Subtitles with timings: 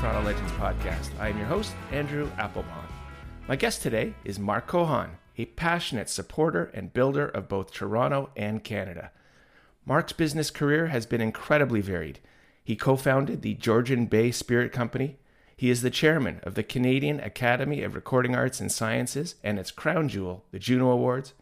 [0.00, 1.10] Toronto Legends podcast.
[1.20, 2.86] I am your host, Andrew Applebaum.
[3.46, 8.64] My guest today is Mark Cohon, a passionate supporter and builder of both Toronto and
[8.64, 9.10] Canada.
[9.84, 12.18] Mark's business career has been incredibly varied.
[12.64, 15.18] He co founded the Georgian Bay Spirit Company.
[15.54, 19.70] He is the chairman of the Canadian Academy of Recording Arts and Sciences and its
[19.70, 21.34] crown jewel, the Juno Awards.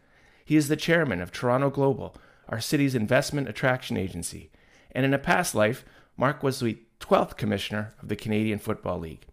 [0.44, 2.16] He is the chairman of Toronto Global,
[2.48, 4.50] our city's investment attraction agency.
[4.90, 5.84] And in a past life,
[6.16, 9.26] Mark was the 12th commissioner of the Canadian Football League.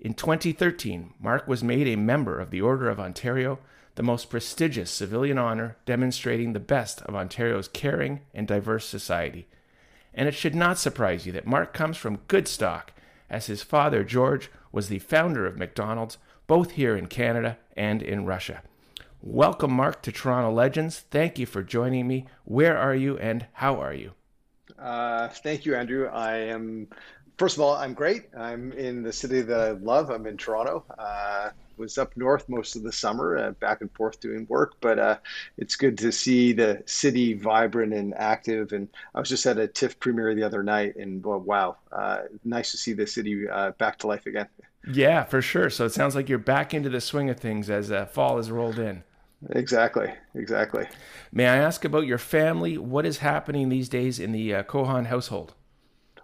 [0.00, 3.58] In 2013, Mark was made a member of the Order of Ontario,
[3.96, 9.48] the most prestigious civilian honor demonstrating the best of Ontario's caring and diverse society.
[10.14, 12.92] And it should not surprise you that Mark comes from good stock,
[13.28, 18.24] as his father, George, was the founder of McDonald's, both here in Canada and in
[18.24, 18.62] Russia.
[19.20, 21.00] Welcome, Mark, to Toronto Legends.
[21.10, 22.26] Thank you for joining me.
[22.44, 24.12] Where are you and how are you?
[24.80, 26.08] Uh, thank you, Andrew.
[26.08, 26.88] I am,
[27.36, 28.28] first of all, I'm great.
[28.36, 30.10] I'm in the city that I love.
[30.10, 30.84] I'm in Toronto.
[30.98, 34.98] Uh, was up north most of the summer, uh, back and forth doing work, but
[34.98, 35.16] uh,
[35.56, 38.72] it's good to see the city vibrant and active.
[38.72, 42.22] And I was just at a TIFF premiere the other night, and well, wow, uh,
[42.44, 44.48] nice to see the city uh, back to life again.
[44.90, 45.70] Yeah, for sure.
[45.70, 48.78] So it sounds like you're back into the swing of things as fall has rolled
[48.78, 49.04] in.
[49.50, 50.86] Exactly, exactly.
[51.30, 52.76] May I ask about your family?
[52.76, 55.54] What is happening these days in the uh, Cohon household?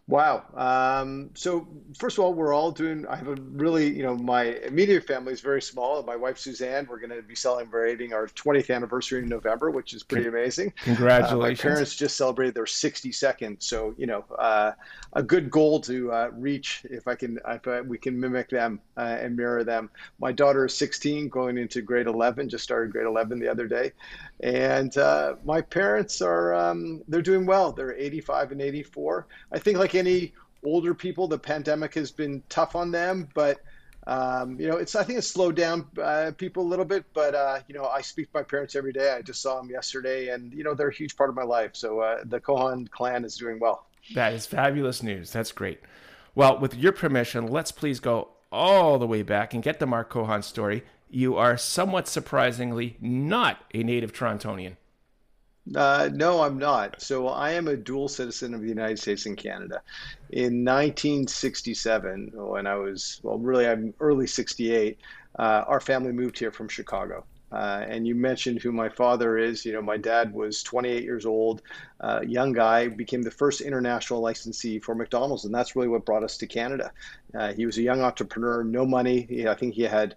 [0.07, 0.45] Wow.
[0.55, 1.67] Um, so
[1.97, 3.07] first of all, we're all doing.
[3.07, 6.03] I have a really, you know, my immediate family is very small.
[6.03, 10.03] My wife Suzanne, we're going to be celebrating our 20th anniversary in November, which is
[10.03, 10.75] pretty amazing.
[10.83, 11.33] Congratulations!
[11.33, 14.73] Uh, my parents just celebrated their 62nd, so you know, uh,
[15.15, 18.81] a good goal to uh, reach if I can, if I, we can mimic them
[18.99, 19.89] uh, and mirror them.
[20.19, 22.51] My daughter is 16, going into grade 11.
[22.51, 23.93] Just started grade 11 the other day,
[24.41, 27.73] and uh, my parents are um, they're doing well.
[27.73, 29.27] They're 85 and 84.
[29.53, 30.33] I think like any
[30.65, 33.61] older people, the pandemic has been tough on them, but
[34.07, 37.05] um, you know, it's I think it's slowed down uh, people a little bit.
[37.15, 39.13] But uh, you know, I speak to my parents every day.
[39.13, 41.71] I just saw them yesterday, and you know, they're a huge part of my life.
[41.75, 43.87] So uh, the Cohon clan is doing well.
[44.15, 45.33] That is fabulous news.
[45.33, 45.81] That's great.
[46.35, 50.13] Well, with your permission, let's please go all the way back and get the Mark
[50.13, 50.85] Cohon story.
[51.15, 54.77] You are somewhat surprisingly not a native Torontonian.
[55.73, 57.01] Uh, no, I'm not.
[57.01, 59.81] So I am a dual citizen of the United States and Canada.
[60.31, 64.99] In 1967, when I was, well, really, I'm early 68,
[65.39, 67.25] uh, our family moved here from Chicago.
[67.53, 69.65] Uh, and you mentioned who my father is.
[69.65, 71.63] You know, my dad was 28 years old,
[72.01, 76.25] uh, young guy, became the first international licensee for McDonald's, and that's really what brought
[76.25, 76.91] us to Canada.
[77.33, 79.47] Uh, he was a young entrepreneur, no money.
[79.49, 80.17] I think he had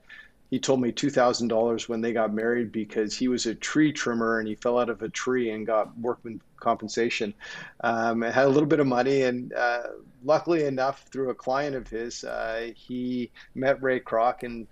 [0.49, 4.47] he told me $2,000 when they got married because he was a tree trimmer and
[4.47, 7.33] he fell out of a tree and got workman compensation.
[7.81, 9.83] Um, and had a little bit of money, and uh,
[10.23, 14.67] luckily enough, through a client of his, uh, he met Ray Kroc and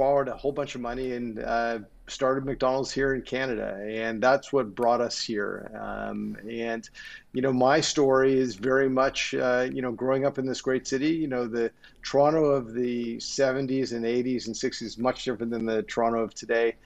[0.00, 4.50] borrowed a whole bunch of money and uh, started McDonald's here in Canada, and that's
[4.50, 5.70] what brought us here.
[5.78, 6.88] Um, and
[7.34, 10.88] you know, my story is very much uh, you know growing up in this great
[10.88, 11.10] city.
[11.10, 11.70] You know, the
[12.02, 16.32] Toronto of the '70s and '80s and '60s is much different than the Toronto of
[16.32, 16.76] today.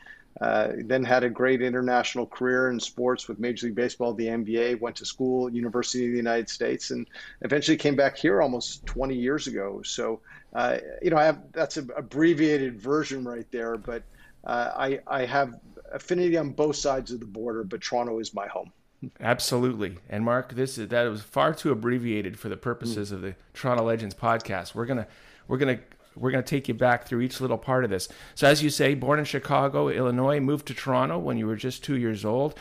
[0.40, 4.80] Uh, then had a great international career in sports with Major League Baseball, the NBA.
[4.80, 7.06] Went to school, University of the United States, and
[7.42, 9.80] eventually came back here almost 20 years ago.
[9.84, 10.20] So,
[10.52, 14.02] uh, you know, I have that's an abbreviated version right there, but
[14.44, 15.60] uh, I, I have
[15.92, 18.72] affinity on both sides of the border, but Toronto is my home.
[19.20, 19.98] Absolutely.
[20.08, 23.14] And Mark, this is that was far too abbreviated for the purposes mm.
[23.14, 24.74] of the Toronto Legends podcast.
[24.74, 25.06] We're gonna
[25.46, 25.78] we're gonna
[26.16, 28.08] we're gonna take you back through each little part of this.
[28.34, 31.84] So as you say, born in Chicago, Illinois, moved to Toronto when you were just
[31.84, 32.58] two years old.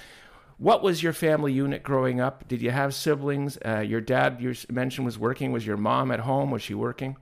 [0.57, 2.47] What was your family unit growing up?
[2.47, 3.57] Did you have siblings?
[3.65, 5.51] Uh, your dad you mentioned was working.
[5.51, 6.51] Was your mom at home?
[6.51, 7.17] Was she working?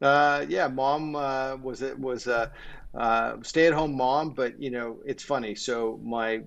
[0.00, 2.48] Uh, yeah, mom uh, was it was uh,
[2.94, 5.54] uh, stay-at-home mom, but you know it's funny.
[5.54, 6.42] So my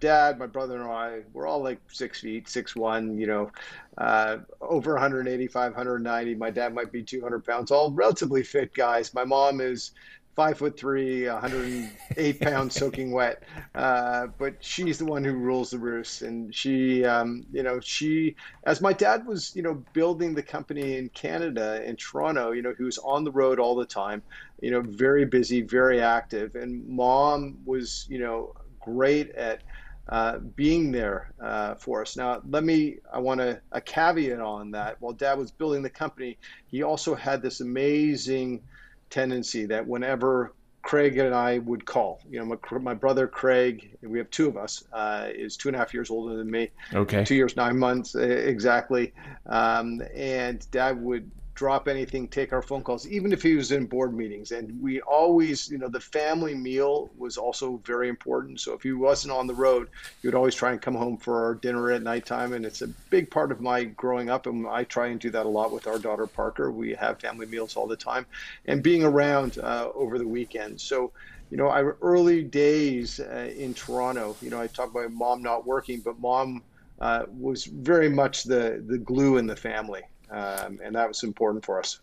[0.00, 3.18] dad, my brother, and I, we're all like six feet, six one.
[3.18, 3.50] You know,
[3.96, 6.34] uh, over 185, 190.
[6.34, 9.14] My dad might be 200 pounds, all relatively fit guys.
[9.14, 9.92] My mom is
[10.36, 13.42] five foot three, 108 pounds, soaking wet.
[13.74, 18.36] Uh, but she's the one who rules the roost, and she, um, you know, she,
[18.64, 22.72] as my dad was, you know, building the company in Canada in Toronto, you know,
[22.78, 24.22] he was on the road all the time,
[24.60, 29.62] you know, very busy, very active, and mom was, you know, great at.
[30.08, 32.16] Uh, being there uh, for us.
[32.16, 34.96] Now, let me, I want to, a caveat on that.
[35.00, 36.38] While dad was building the company,
[36.68, 38.62] he also had this amazing
[39.10, 44.16] tendency that whenever Craig and I would call, you know, my, my brother Craig, we
[44.16, 46.70] have two of us, uh, is two and a half years older than me.
[46.94, 47.22] Okay.
[47.22, 49.12] Two years, nine months exactly.
[49.44, 53.84] Um, and dad would drop anything, take our phone calls, even if he was in
[53.84, 54.52] board meetings.
[54.52, 58.60] And we always, you know, the family meal was also very important.
[58.60, 59.88] So if he wasn't on the road,
[60.22, 62.52] he would always try and come home for our dinner at nighttime.
[62.52, 64.46] And it's a big part of my growing up.
[64.46, 66.70] And I try and do that a lot with our daughter Parker.
[66.70, 68.24] We have family meals all the time
[68.66, 70.80] and being around uh, over the weekend.
[70.80, 71.10] So,
[71.50, 71.70] you know,
[72.02, 76.62] early days uh, in Toronto, you know, I talk about mom not working, but mom
[77.00, 81.64] uh, was very much the, the glue in the family um, and that was important
[81.64, 82.00] for us.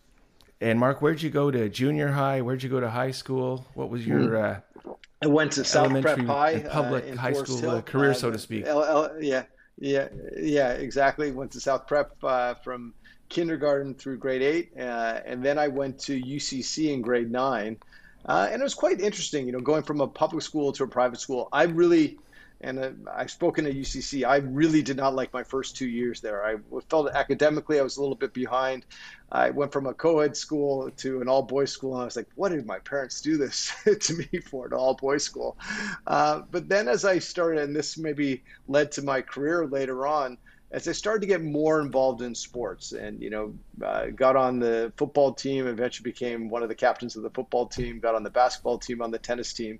[0.60, 2.40] And Mark, where'd you go to junior high?
[2.40, 3.66] Where'd you go to high school?
[3.74, 4.90] What was your mm-hmm.
[4.90, 8.30] uh, I went to South Prep High, public uh, high Forest school uh, career, so
[8.30, 8.66] to speak.
[8.66, 9.44] L- L- yeah,
[9.78, 11.30] yeah, yeah, exactly.
[11.30, 12.92] Went to South Prep uh, from
[13.28, 17.78] kindergarten through grade eight, uh, and then I went to UCC in grade nine,
[18.26, 19.46] uh, and it was quite interesting.
[19.46, 21.48] You know, going from a public school to a private school.
[21.52, 22.18] I really
[22.60, 24.26] and uh, I've spoken at UCC.
[24.26, 26.44] I really did not like my first two years there.
[26.44, 26.56] I
[26.88, 28.86] felt academically I was a little bit behind.
[29.30, 32.50] I went from a co-ed school to an all-boys school, and I was like, "What
[32.50, 35.58] did my parents do this to me for an all-boys school?"
[36.06, 40.38] Uh, but then, as I started, and this maybe led to my career later on,
[40.70, 43.54] as I started to get more involved in sports, and you know,
[43.84, 47.66] uh, got on the football team, eventually became one of the captains of the football
[47.66, 49.78] team, got on the basketball team, on the tennis team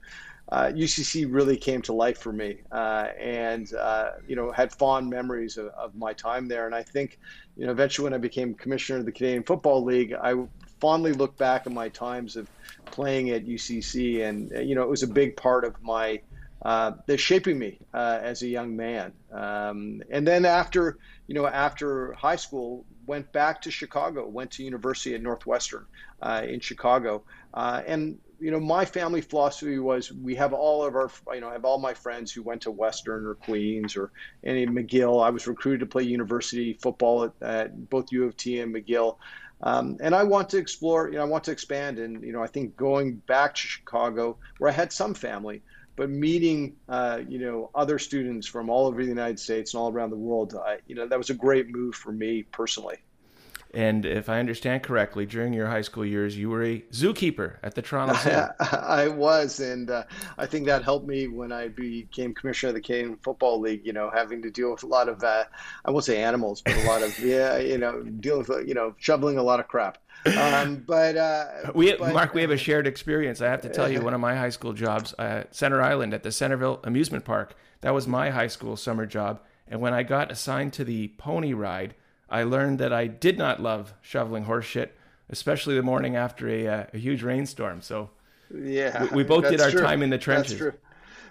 [0.50, 5.10] uh, UCC really came to life for me, uh, and uh, you know had fond
[5.10, 6.66] memories of, of, my time there.
[6.66, 7.18] And I think,
[7.56, 10.34] you know, eventually when I became commissioner of the Canadian Football League, I
[10.80, 12.48] fondly look back at my times of
[12.86, 16.20] playing at UCC, and you know it was a big part of my
[16.62, 19.12] uh, the shaping me uh, as a young man.
[19.32, 24.62] Um, and then after you know after high school, went back to Chicago, went to
[24.62, 25.86] university at Northwestern
[26.22, 27.22] uh, in Chicago,
[27.54, 31.48] uh, and you know, my family philosophy was we have all of our, you know,
[31.48, 34.12] I have all my friends who went to Western or Queens or
[34.44, 35.24] any McGill.
[35.24, 39.16] I was recruited to play university football at, at both U of T and McGill.
[39.62, 41.98] Um, and I want to explore, you know, I want to expand.
[41.98, 45.62] And, you know, I think going back to Chicago, where I had some family,
[45.96, 49.90] but meeting, uh, you know, other students from all over the United States and all
[49.90, 52.98] around the world, I, you know, that was a great move for me personally.
[53.76, 57.74] And if I understand correctly, during your high school years, you were a zookeeper at
[57.74, 58.30] the Toronto Zoo.
[58.74, 60.04] I was, and uh,
[60.38, 63.84] I think that helped me when I became commissioner of the Canadian Football League.
[63.84, 65.44] You know, having to deal with a lot of, uh,
[65.84, 68.94] I won't say animals, but a lot of, yeah, you know, deal with, you know,
[68.96, 69.98] shoveling a lot of crap.
[70.24, 71.44] Um, but uh,
[71.74, 73.42] we, but, Mark, we have a shared experience.
[73.42, 76.22] I have to tell you, one of my high school jobs, uh, Center Island at
[76.22, 77.54] the Centerville Amusement Park.
[77.82, 81.52] That was my high school summer job, and when I got assigned to the pony
[81.52, 81.94] ride
[82.28, 84.96] I learned that I did not love shoveling horse shit,
[85.30, 87.82] especially the morning after a, uh, a huge rainstorm.
[87.82, 88.10] So
[88.54, 89.80] yeah, we, we both did our true.
[89.80, 90.52] time in the trenches.
[90.52, 90.72] That's true.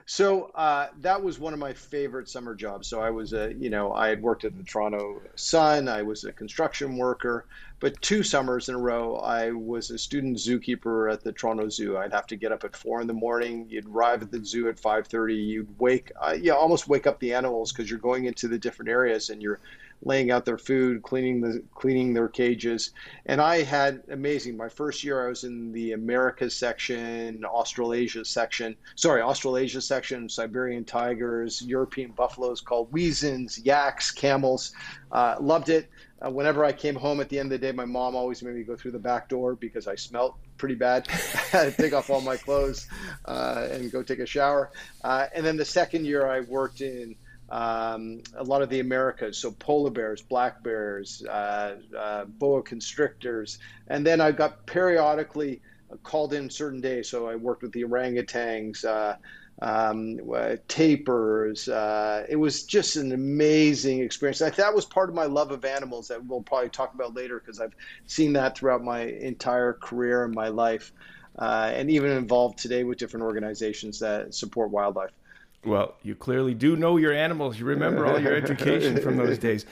[0.07, 2.88] So uh, that was one of my favorite summer jobs.
[2.88, 5.88] So I was a, you know, I had worked at the Toronto Sun.
[5.88, 7.47] I was a construction worker,
[7.80, 11.97] but two summers in a row, I was a student zookeeper at the Toronto Zoo.
[11.97, 13.65] I'd have to get up at four in the morning.
[13.68, 15.33] You'd arrive at the zoo at five thirty.
[15.33, 18.89] You'd wake, uh, yeah, almost wake up the animals because you're going into the different
[18.89, 19.59] areas and you're
[20.03, 22.92] laying out their food, cleaning the cleaning their cages.
[23.25, 24.56] And I had amazing.
[24.56, 28.75] My first year, I was in the Americas section, Australasia section.
[28.95, 34.73] Sorry, Australasia section, Siberian tigers, European buffaloes called wisents, yaks, camels.
[35.11, 35.90] Uh, loved it.
[36.25, 38.56] Uh, whenever I came home at the end of the day, my mom always made
[38.56, 41.07] me go through the back door because I smelt pretty bad.
[41.52, 42.87] Had to take off all my clothes
[43.25, 44.71] uh, and go take a shower.
[45.04, 47.16] Uh, and then the second year, I worked in
[47.49, 53.59] um, a lot of the Americas, so polar bears, black bears, uh, uh, boa constrictors,
[53.87, 55.61] and then I got periodically
[56.04, 57.09] called in certain days.
[57.09, 59.16] So I worked with the orangutans, uh,
[59.61, 61.69] um, uh, tapirs.
[61.69, 64.42] Uh, it was just an amazing experience.
[64.42, 67.40] I, that was part of my love of animals that we'll probably talk about later
[67.40, 67.75] because I've
[68.07, 70.92] seen that throughout my entire career and my life,
[71.37, 75.11] uh, and even involved today with different organizations that support wildlife.
[75.66, 77.60] Well, you clearly do know your animals.
[77.60, 79.66] You remember all your education from those days.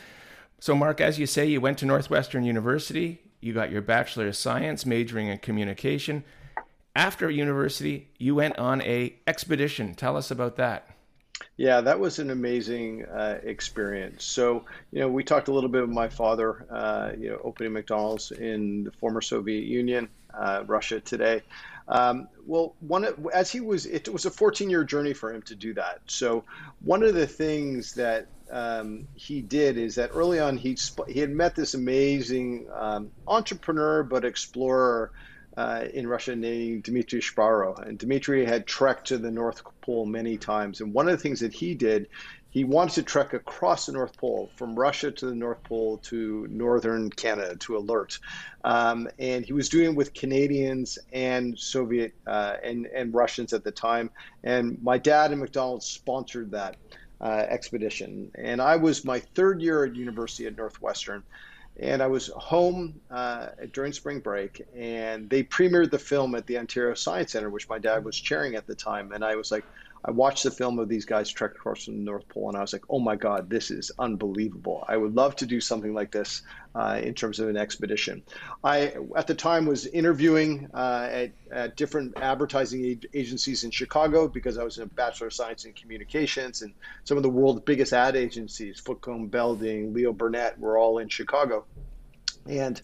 [0.60, 3.22] So, Mark, as you say, you went to Northwestern University.
[3.42, 6.24] You got your Bachelor of Science, majoring in communication.
[6.96, 9.94] After university, you went on a expedition.
[9.96, 10.88] Tell us about that.
[11.58, 14.24] Yeah, that was an amazing uh, experience.
[14.24, 17.74] So, you know, we talked a little bit with my father, uh, you know, opening
[17.74, 21.42] McDonald's in the former Soviet Union, uh, Russia today.
[21.88, 25.56] Um, well, one as he was, it was a 14 year journey for him to
[25.56, 26.00] do that.
[26.08, 26.46] So
[26.82, 31.32] one of the things that um, he did is that early on he he had
[31.32, 35.12] met this amazing um, entrepreneur but explorer
[35.56, 40.38] uh, in Russia named Dmitry Shparo, and Dmitry had trekked to the North Pole many
[40.38, 40.82] times.
[40.82, 42.08] And one of the things that he did,
[42.54, 46.46] he wanted to trek across the North Pole from Russia to the North Pole to
[46.52, 48.20] northern Canada to alert.
[48.64, 53.64] Um, and he was doing it with Canadians and Soviet uh, and, and Russians at
[53.64, 54.12] the time.
[54.44, 56.76] And my dad and McDonald sponsored that
[57.20, 58.30] uh, expedition.
[58.36, 61.24] And I was my third year at university at Northwestern.
[61.80, 66.60] And I was home uh, during spring break, and they premiered the film at the
[66.60, 69.12] Ontario Science Center, which my dad was chairing at the time.
[69.12, 69.66] And I was like,
[70.06, 72.74] I watched the film of these guys trek across the North Pole, and I was
[72.74, 74.84] like, "Oh my God, this is unbelievable!
[74.88, 76.42] I would love to do something like this
[76.76, 78.22] uh, in terms of an expedition."
[78.64, 84.58] I, at the time, was interviewing uh, at, at, different advertising agencies in Chicago because
[84.58, 86.74] I was in a Bachelor of Science in Communications, and
[87.06, 91.66] some of the world's biggest ad agencies, Whitcomb Belding, Leo Burnett, were all in Chicago,
[92.46, 92.82] and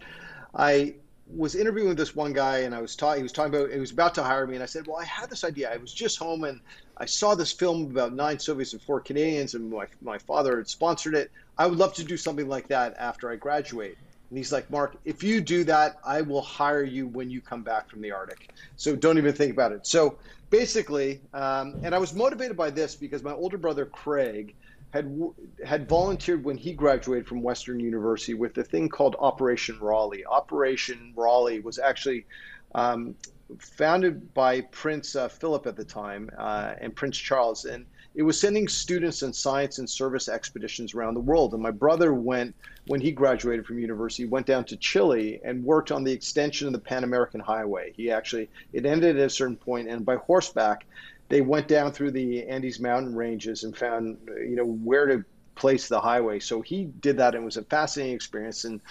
[0.56, 0.96] I
[1.36, 3.92] was interviewing this one guy and I was talking, he was talking about, he was
[3.92, 4.56] about to hire me.
[4.56, 5.72] And I said, well, I had this idea.
[5.72, 6.60] I was just home and
[7.00, 10.68] I saw this film about nine Soviets and four Canadians and my, my father had
[10.68, 11.32] sponsored it.
[11.58, 13.98] I would love to do something like that after I graduate.
[14.30, 17.64] And he's like, Mark, if you do that, I will hire you when you come
[17.64, 18.50] back from the Arctic.
[18.76, 19.88] So don't even think about it.
[19.88, 24.54] So basically, um, and I was motivated by this because my older brother, Craig,
[24.92, 25.16] had
[25.64, 30.26] had volunteered when he graduated from Western University with a thing called Operation Raleigh.
[30.26, 32.26] Operation Raleigh was actually
[32.74, 33.16] um,
[33.58, 38.40] founded by Prince uh, Philip at the time uh, and Prince Charles, and it was
[38.40, 41.54] sending students on science and service expeditions around the world.
[41.54, 42.56] And my brother went
[42.88, 46.74] when he graduated from university, went down to Chile and worked on the extension of
[46.74, 47.94] the Pan American Highway.
[47.96, 50.86] He actually it ended at a certain point, and by horseback
[51.30, 55.24] they went down through the Andes mountain ranges and found, you know, where to
[55.56, 56.40] place the highway.
[56.40, 58.64] So he did that and it was a fascinating experience.
[58.66, 58.82] And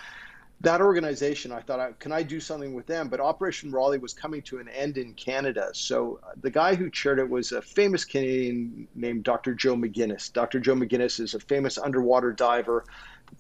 [0.61, 3.09] that organization, I thought, can I do something with them?
[3.09, 5.71] But Operation Raleigh was coming to an end in Canada.
[5.73, 9.55] So uh, the guy who chaired it was a famous Canadian named Dr.
[9.55, 10.33] Joe MacInnis.
[10.33, 10.59] Dr.
[10.59, 12.85] Joe MacInnis is a famous underwater diver,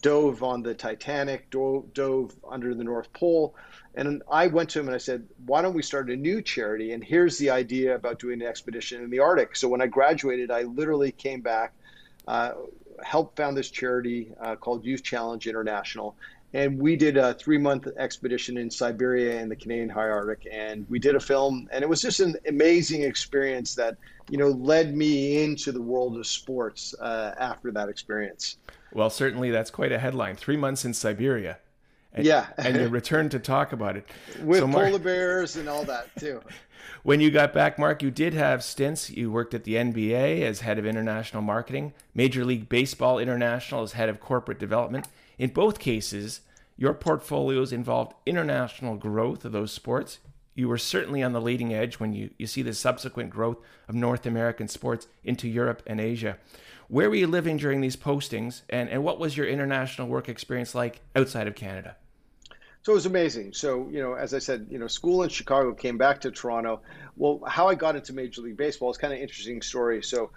[0.00, 3.56] dove on the Titanic, dove, dove under the North Pole.
[3.96, 6.92] And I went to him and I said, why don't we start a new charity?
[6.92, 9.56] And here's the idea about doing an expedition in the Arctic.
[9.56, 11.72] So when I graduated, I literally came back,
[12.28, 12.52] uh,
[13.02, 16.14] helped found this charity uh, called Youth Challenge International.
[16.54, 20.48] And we did a three month expedition in Siberia and the Canadian High Arctic.
[20.50, 21.68] And we did a film.
[21.72, 23.96] And it was just an amazing experience that,
[24.30, 28.56] you know, led me into the world of sports uh, after that experience.
[28.92, 30.36] Well, certainly that's quite a headline.
[30.36, 31.58] Three months in Siberia.
[32.14, 32.46] And, yeah.
[32.56, 34.08] and you returned to talk about it.
[34.42, 36.40] With so Mark, polar bears and all that, too.
[37.02, 39.10] when you got back, Mark, you did have stints.
[39.10, 43.92] You worked at the NBA as head of international marketing, Major League Baseball International as
[43.92, 45.06] head of corporate development.
[45.38, 46.40] In both cases,
[46.76, 50.18] your portfolios involved international growth of those sports.
[50.54, 53.94] You were certainly on the leading edge when you, you see the subsequent growth of
[53.94, 56.36] North American sports into Europe and Asia.
[56.88, 60.74] Where were you living during these postings, and, and what was your international work experience
[60.74, 61.96] like outside of Canada?
[62.82, 63.52] So it was amazing.
[63.52, 66.80] So, you know, as I said, you know, school in Chicago came back to Toronto.
[67.16, 70.02] Well, how I got into Major League Baseball is kind of interesting story.
[70.02, 70.30] So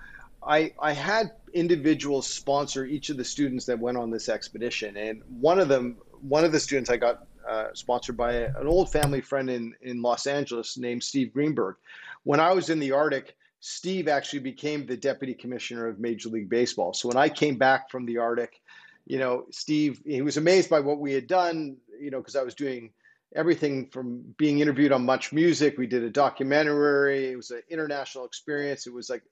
[0.45, 4.97] I, I had individuals sponsor each of the students that went on this expedition.
[4.97, 8.91] And one of them, one of the students I got uh, sponsored by an old
[8.91, 11.75] family friend in, in Los Angeles named Steve Greenberg.
[12.23, 16.49] When I was in the Arctic, Steve actually became the deputy commissioner of Major League
[16.49, 16.93] Baseball.
[16.93, 18.61] So when I came back from the Arctic,
[19.05, 22.43] you know, Steve, he was amazed by what we had done, you know, because I
[22.43, 22.91] was doing
[23.35, 25.77] everything from being interviewed on Much Music.
[25.77, 27.31] We did a documentary.
[27.31, 28.87] It was an international experience.
[28.87, 29.23] It was like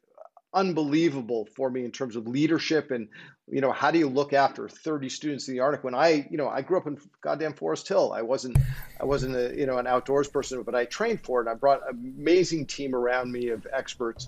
[0.53, 3.07] unbelievable for me in terms of leadership and
[3.47, 5.83] you know how do you look after 30 students in the arctic?
[5.83, 8.13] When i you know i grew up in goddamn forest hill.
[8.13, 8.57] I wasn't
[8.99, 11.47] i wasn't a you know an outdoors person but i trained for it.
[11.47, 14.27] I brought an amazing team around me of experts.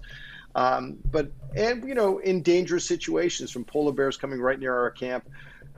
[0.54, 4.92] Um, but and you know in dangerous situations from polar bears coming right near our
[4.92, 5.28] camp.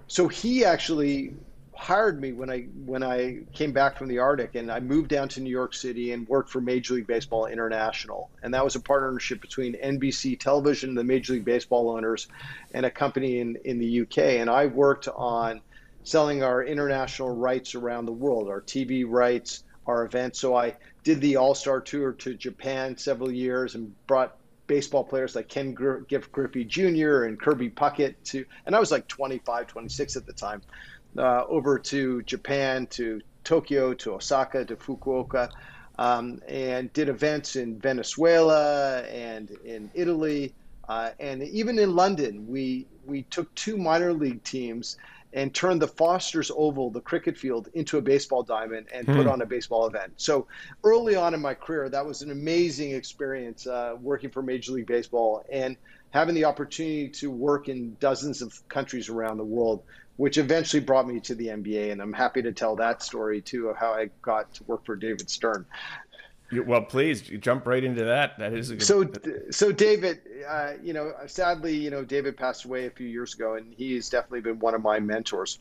[0.08, 1.34] So he actually
[1.76, 5.28] hired me when I when I came back from the Arctic, and I moved down
[5.30, 8.80] to New York City and worked for Major League Baseball International, and that was a
[8.80, 12.28] partnership between NBC Television, the Major League Baseball owners,
[12.74, 14.18] and a company in in the UK.
[14.18, 15.62] And I worked on
[16.04, 20.40] selling our international rights around the world, our TV rights, our events.
[20.40, 24.38] So I did the All Star Tour to Japan several years and brought
[24.68, 25.76] baseball players like Ken
[26.08, 27.24] Gift Griffey Jr.
[27.24, 30.62] and Kirby Puckett to, and I was like 25, 26 at the time
[31.18, 35.50] uh, over to Japan, to Tokyo, to Osaka, to Fukuoka,
[36.00, 40.54] um, and did events in Venezuela and in Italy.
[40.88, 44.98] Uh, and even in London, we we took two minor league teams
[45.34, 49.30] and turned the Foster's Oval, the cricket field, into a baseball diamond and put hmm.
[49.30, 50.14] on a baseball event.
[50.18, 50.48] So
[50.84, 54.86] early on in my career, that was an amazing experience uh, working for Major League
[54.86, 55.76] Baseball and
[56.12, 59.82] having the opportunity to work in dozens of countries around the world,
[60.18, 61.92] which eventually brought me to the NBA.
[61.92, 64.96] And I'm happy to tell that story too of how I got to work for
[64.96, 65.66] David Stern.
[66.52, 68.38] Well, please jump right into that.
[68.38, 68.86] That is a good.
[68.86, 69.12] So,
[69.50, 73.56] so David, uh, you know, sadly, you know, David passed away a few years ago,
[73.56, 75.60] and he's definitely been one of my mentors.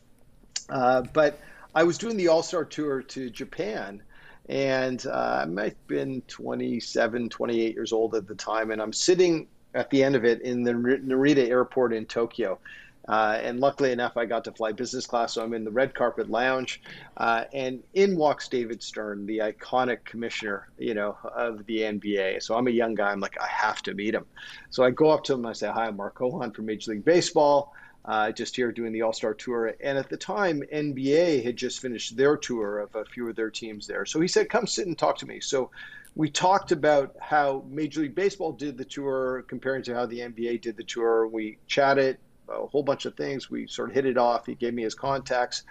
[0.69, 1.39] Uh, but
[1.73, 4.03] I was doing the All Star Tour to Japan,
[4.49, 8.93] and uh, I might have been 27, 28 years old at the time, and I'm
[8.93, 12.59] sitting at the end of it in the Narita Airport in Tokyo,
[13.07, 15.93] uh, and luckily enough, I got to fly business class, so I'm in the red
[15.93, 16.81] carpet lounge,
[17.17, 22.41] uh, and in walks David Stern, the iconic commissioner, you know, of the NBA.
[22.41, 23.11] So I'm a young guy.
[23.11, 24.25] I'm like, I have to meet him.
[24.69, 25.45] So I go up to him.
[25.45, 27.73] I say, Hi, I'm Mark Cohon from Major League Baseball.
[28.05, 29.73] Uh, just here doing the All Star Tour.
[29.81, 33.49] And at the time, NBA had just finished their tour of a few of their
[33.49, 34.05] teams there.
[34.05, 35.41] So he said, Come sit and talk to me.
[35.41, 35.71] So
[36.15, 40.61] we talked about how Major League Baseball did the tour comparing to how the NBA
[40.61, 41.27] did the tour.
[41.27, 42.17] We chatted
[42.49, 43.49] a whole bunch of things.
[43.49, 44.45] We sort of hit it off.
[44.45, 45.63] He gave me his contacts.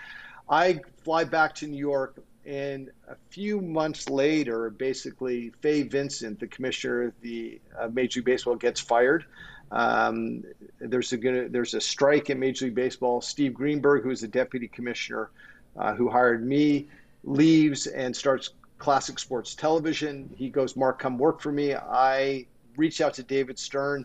[0.49, 6.47] I fly back to New York, and a few months later, basically, Fay Vincent, the
[6.49, 9.25] commissioner of the uh, Major League Baseball, gets fired.
[9.71, 10.45] Um,
[10.81, 11.17] there's a
[11.49, 13.21] there's a strike in Major League Baseball.
[13.21, 15.31] Steve Greenberg, who is the deputy commissioner,
[15.76, 16.88] uh, who hired me,
[17.25, 20.29] leaves and starts Classic Sports Television.
[20.37, 21.75] He goes, Mark, come work for me.
[21.75, 24.05] I reached out to David Stern,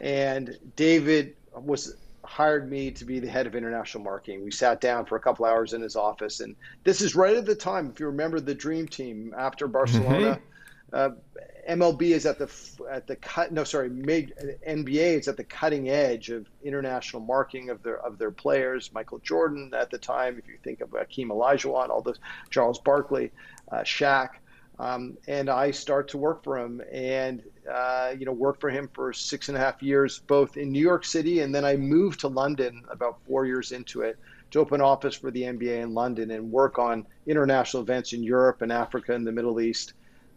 [0.00, 4.44] and David was hired me to be the head of international marketing.
[4.44, 7.46] We sat down for a couple hours in his office, and this is right at
[7.46, 10.36] the time, if you remember the Dream Team after Barcelona.
[10.36, 10.44] Mm-hmm.
[10.92, 11.10] Uh,
[11.68, 12.50] MLB is at the
[12.90, 13.52] at the cut.
[13.52, 14.34] No, sorry, made,
[14.66, 18.92] NBA is at the cutting edge of international marketing of their of their players.
[18.92, 22.18] Michael Jordan at the time, if you think of Akeem Olajuwon, all those
[22.50, 23.30] Charles Barkley,
[23.70, 24.30] uh, Shaq,
[24.78, 28.88] um, and I start to work for him, and uh, you know, worked for him
[28.92, 32.20] for six and a half years, both in New York City, and then I moved
[32.20, 34.18] to London about four years into it
[34.50, 38.62] to open office for the NBA in London and work on international events in Europe
[38.62, 39.94] and Africa and the Middle East.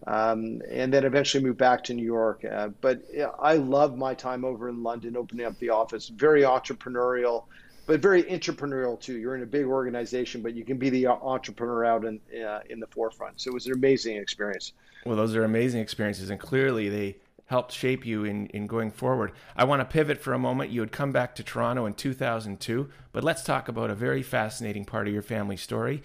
[0.08, 2.46] Um, and then eventually moved back to New York.
[2.46, 3.02] Uh, but
[3.40, 6.10] I love my time over in London, opening up the office.
[6.10, 7.46] Very entrepreneurial,
[7.86, 9.17] but very entrepreneurial too.
[9.17, 12.80] You're in a big organization, but you can be the entrepreneur out in uh, in
[12.80, 13.41] the forefront.
[13.41, 14.74] So it was an amazing experience.
[15.06, 17.17] Well, those are amazing experiences, and clearly they
[17.48, 19.32] helped shape you in, in going forward.
[19.56, 20.71] I want to pivot for a moment.
[20.71, 24.84] You had come back to Toronto in 2002, but let's talk about a very fascinating
[24.84, 26.02] part of your family story.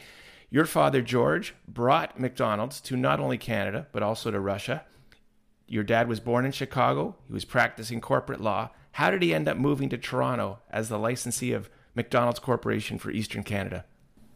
[0.51, 4.85] Your father, George, brought McDonald's to not only Canada, but also to Russia.
[5.67, 7.17] Your dad was born in Chicago.
[7.29, 8.71] He was practicing corporate law.
[9.01, 13.11] How did he end up moving to Toronto as the licensee of McDonald's Corporation for
[13.11, 13.87] Eastern Canada?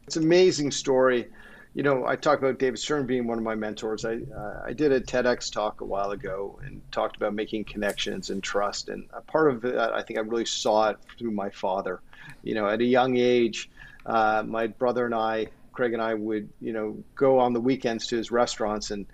[0.07, 1.29] It's an amazing story
[1.75, 4.05] you know, I talk about David Stern being one of my mentors.
[4.05, 8.31] I uh, I did a TEDx talk a while ago and talked about making connections
[8.31, 8.89] and trust.
[8.89, 12.01] And a part of that, I think I really saw it through my father.
[12.45, 13.71] You know, at a young age,
[14.07, 18.07] uh, my brother and I, Craig and I, would you know go on the weekends
[18.07, 19.05] to his restaurants and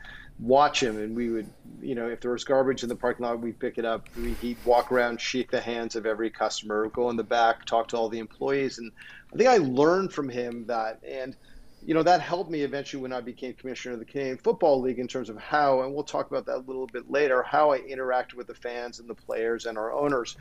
[0.41, 0.99] watch him.
[0.99, 1.49] And we would,
[1.81, 4.09] you know, if there was garbage in the parking lot, we'd pick it up.
[4.41, 7.97] He'd walk around, shake the hands of every customer, go in the back, talk to
[7.97, 8.79] all the employees.
[8.79, 8.91] And
[9.33, 11.37] I think I learned from him that and
[11.83, 14.99] you know that helped me eventually when I became commissioner of the Canadian Football League
[14.99, 17.81] in terms of how, and we'll talk about that a little bit later, how I
[17.81, 20.37] interacted with the fans and the players and our owners.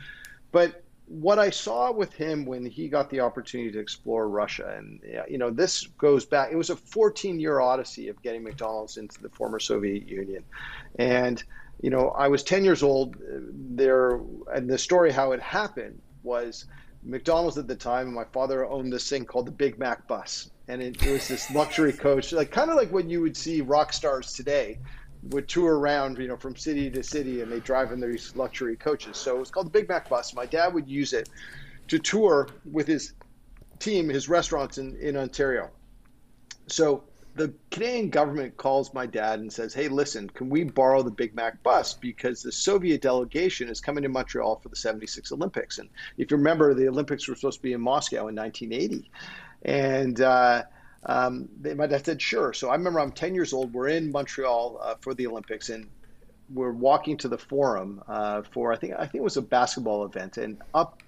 [0.52, 5.00] But what I saw with him when he got the opportunity to explore Russia, and
[5.28, 6.52] you know, this goes back.
[6.52, 10.44] It was a 14-year odyssey of getting McDonald's into the former Soviet Union,
[11.00, 11.42] and
[11.82, 13.16] you know, I was 10 years old.
[13.16, 14.20] Uh, there,
[14.54, 16.66] and the story how it happened was
[17.02, 18.06] McDonald's at the time.
[18.06, 21.26] And my father owned this thing called the Big Mac bus, and it, it was
[21.26, 24.78] this luxury coach, like kind of like what you would see rock stars today
[25.24, 28.76] would tour around, you know, from city to city, and they drive in these luxury
[28.76, 29.16] coaches.
[29.16, 30.34] So it was called the Big Mac bus.
[30.34, 31.28] My dad would use it
[31.88, 33.12] to tour with his
[33.78, 35.70] team, his restaurants in, in Ontario.
[36.68, 37.04] So
[37.34, 41.34] the Canadian government calls my dad and says, "Hey, listen, can we borrow the Big
[41.34, 45.88] Mac bus because the Soviet delegation is coming to Montreal for the '76 Olympics?" And
[46.16, 49.10] if you remember, the Olympics were supposed to be in Moscow in 1980,
[49.62, 50.64] and uh,
[51.04, 52.52] um, they, my dad said, sure.
[52.52, 53.72] So I remember I'm 10 years old.
[53.72, 55.88] We're in Montreal uh, for the Olympics, and
[56.52, 60.04] we're walking to the forum uh, for I think I think it was a basketball
[60.04, 61.02] event, and up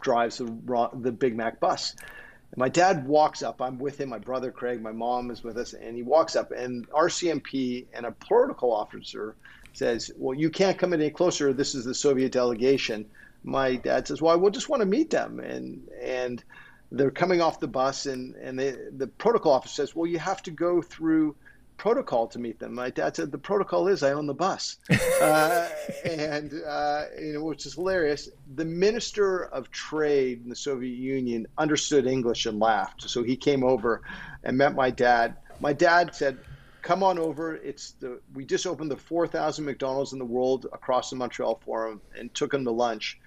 [0.00, 1.94] drives the, the Big Mac bus.
[1.98, 3.60] And my dad walks up.
[3.60, 4.10] I'm with him.
[4.10, 6.52] My brother Craig, my mom is with us, and he walks up.
[6.52, 9.36] And RCMP and a protocol officer
[9.72, 11.52] says, "Well, you can't come any closer.
[11.52, 13.06] This is the Soviet delegation."
[13.42, 16.42] My dad says, "Well, I will just want to meet them." And and
[16.92, 20.42] they're coming off the bus, and and they, the protocol officer says, "Well, you have
[20.44, 21.36] to go through."
[21.76, 22.74] protocol to meet them.
[22.74, 24.76] My dad said the protocol is I own the bus,
[25.20, 25.68] uh,
[26.04, 28.28] and uh, you know, which is hilarious.
[28.54, 33.64] The minister of trade in the Soviet Union understood English and laughed, so he came
[33.64, 34.02] over
[34.42, 35.36] and met my dad.
[35.60, 36.38] My dad said,
[36.82, 37.56] "Come on over.
[37.56, 42.00] It's the we just opened the 4,000 McDonald's in the world across the Montreal Forum
[42.18, 43.18] and took him to lunch."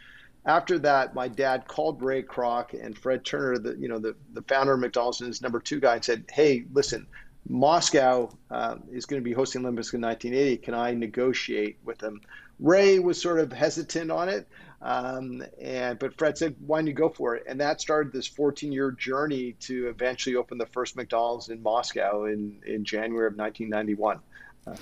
[0.47, 4.41] After that, my dad called Ray Kroc and Fred Turner, the you know the, the
[4.43, 7.05] founder of McDonald's and his number two guy, and said, "Hey, listen,
[7.49, 10.57] Moscow uh, is going to be hosting Olympics in 1980.
[10.57, 12.21] Can I negotiate with them?"
[12.61, 14.47] Ray was sort of hesitant on it,
[14.81, 18.29] um, and but Fred said, "Why don't you go for it?" And that started this
[18.29, 24.19] 14-year journey to eventually open the first McDonald's in Moscow in in January of 1991.
[24.65, 24.75] Uh,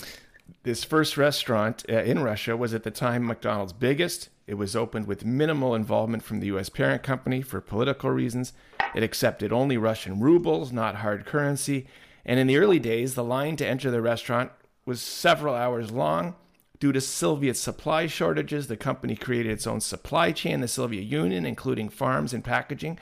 [0.62, 4.30] this first restaurant uh, in Russia was at the time McDonald's biggest.
[4.47, 6.69] It was opened with minimal involvement from the U.S.
[6.69, 8.53] parent company for political reasons.
[8.93, 11.88] It accepted only Russian rubles, not hard currency.
[12.25, 14.51] And in the early days, the line to enter the restaurant
[14.86, 16.36] was several hours long.
[16.79, 21.45] Due to Soviet supply shortages, the company created its own supply chain, the Soviet Union,
[21.45, 22.99] including farms and packaging.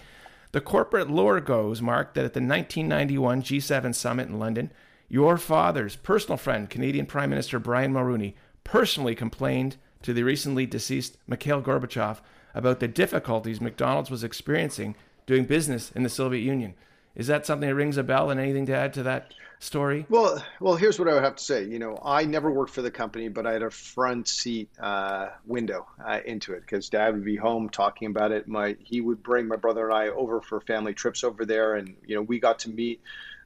[0.54, 4.72] The corporate lore goes, Mark, that at the 1991 G7 summit in London,
[5.10, 11.18] your father's personal friend, Canadian Prime Minister Brian Mulroney, personally complained to the recently deceased
[11.28, 12.20] Mikhail Gorbachev
[12.54, 16.76] about the difficulties McDonald's was experiencing doing business in the Soviet Union.
[17.16, 20.06] Is that something that rings a bell and anything to add to that story?
[20.10, 21.64] Well, well, here's what I would have to say.
[21.64, 25.30] You know, I never worked for the company, but I had a front seat uh,
[25.46, 28.48] window uh, into it because Dad would be home talking about it.
[28.48, 31.96] My he would bring my brother and I over for family trips over there, and
[32.06, 33.00] you know, we got to meet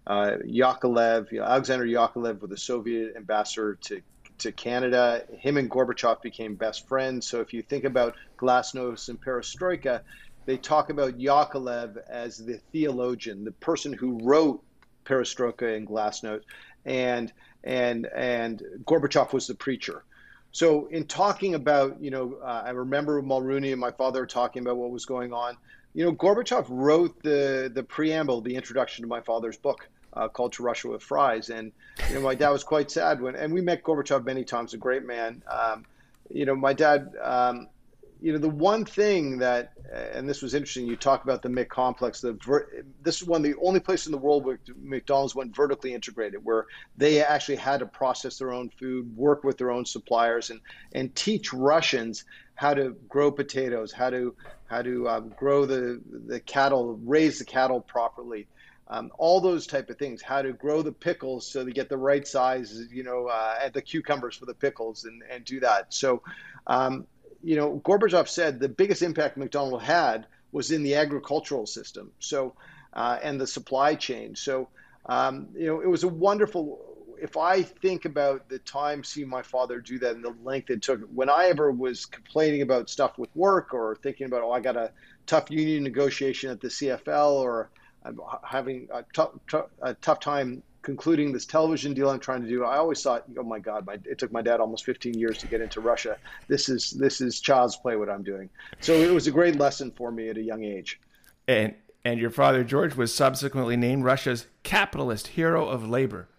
[0.07, 4.01] uh, you know, Alexander Yakovlev, was the Soviet ambassador to
[4.39, 5.23] to Canada.
[5.39, 7.27] Him and Gorbachev became best friends.
[7.27, 10.01] So if you think about Glasnost and Perestroika,
[10.45, 14.63] they talk about Yakovlev as the theologian, the person who wrote
[15.05, 16.43] Perestroika and Glasnost,
[16.85, 17.31] and
[17.63, 20.03] and and Gorbachev was the preacher.
[20.51, 24.77] So in talking about, you know, uh, I remember Mulroney and my father talking about
[24.77, 25.57] what was going on.
[25.93, 30.53] You know, Gorbachev wrote the the preamble, the introduction to my father's book uh, called
[30.53, 31.49] To Russia with Fries.
[31.49, 31.71] And,
[32.09, 34.77] you know, my dad was quite sad when, and we met Gorbachev many times, a
[34.77, 35.43] great man.
[35.49, 35.85] Um,
[36.29, 37.67] you know, my dad, um,
[38.19, 39.73] you know, the one thing that,
[40.13, 42.19] and this was interesting, you talk about the Mc complex.
[42.19, 45.55] The ver- this is one of the only places in the world where McDonald's went
[45.55, 46.65] vertically integrated, where
[46.97, 50.59] they actually had to process their own food, work with their own suppliers, and
[50.93, 52.25] and teach Russians
[52.55, 57.45] how to grow potatoes, how to how to um, grow the the cattle, raise the
[57.45, 58.47] cattle properly,
[58.89, 61.97] um, all those type of things how to grow the pickles so they get the
[61.97, 65.93] right size you know uh, and the cucumbers for the pickles and, and do that.
[65.93, 66.21] So
[66.65, 67.05] um,
[67.43, 72.53] you know gorbachev said the biggest impact mcdonald had was in the agricultural system so
[72.93, 74.35] uh, and the supply chain.
[74.35, 74.69] So
[75.05, 76.83] um, you know it was a wonderful
[77.19, 80.83] if I think about the time seeing my father do that and the length it
[80.83, 84.59] took, when I ever was complaining about stuff with work or thinking about, oh, I
[84.59, 84.91] got a
[85.25, 87.71] tough union negotiation at the CFL or
[88.07, 89.31] I'm having a tough,
[89.81, 92.63] a tough time concluding this television deal I'm trying to do.
[92.63, 95.47] I always thought, oh my God, my, it took my dad almost 15 years to
[95.47, 96.17] get into Russia.
[96.47, 98.49] This is this is child's play what I'm doing.
[98.79, 100.99] So it was a great lesson for me at a young age.
[101.47, 106.29] And and your father George was subsequently named Russia's capitalist hero of labor.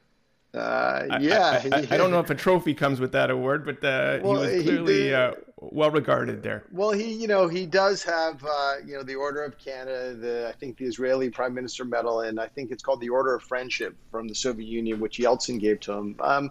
[0.55, 3.85] Uh, yeah, I, I, I, don't know if a trophy comes with that award, but
[3.85, 6.65] uh, well, he was clearly he uh, well regarded there.
[6.73, 10.49] Well, he, you know, he does have, uh, you know, the Order of Canada, the
[10.49, 13.43] I think the Israeli Prime Minister medal, and I think it's called the Order of
[13.43, 16.17] Friendship from the Soviet Union, which Yeltsin gave to him.
[16.21, 16.51] Um,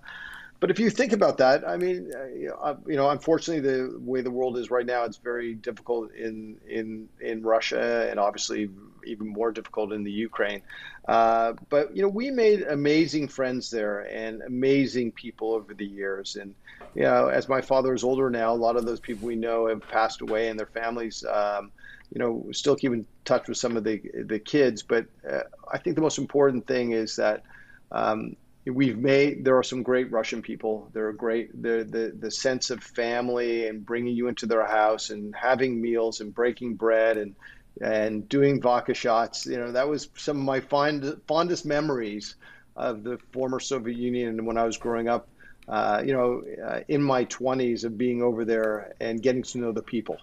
[0.59, 4.31] but if you think about that, I mean, uh, you know, unfortunately, the way the
[4.31, 8.69] world is right now, it's very difficult in in in Russia, and obviously
[9.07, 10.61] even more difficult in the Ukraine.
[11.07, 16.35] Uh, but you know, we made amazing friends there and amazing people over the years.
[16.35, 16.53] And
[16.93, 19.67] you know, as my father is older now, a lot of those people we know
[19.67, 21.23] have passed away, and their families.
[21.25, 21.71] Um,
[22.13, 25.41] you know, still keep in touch with some of the the kids, but uh,
[25.71, 27.43] I think the most important thing is that
[27.91, 30.89] um, we've made there are some great Russian people.
[30.93, 31.61] They're great.
[31.61, 36.21] The the the sense of family and bringing you into their house and having meals
[36.21, 37.35] and breaking bread and
[37.81, 39.45] and doing vodka shots.
[39.45, 42.35] You know, that was some of my fond, fondest memories
[42.75, 45.27] of the former Soviet Union when I was growing up.
[45.67, 49.73] Uh, you know, uh, in my 20s of being over there and getting to know
[49.73, 50.17] the people.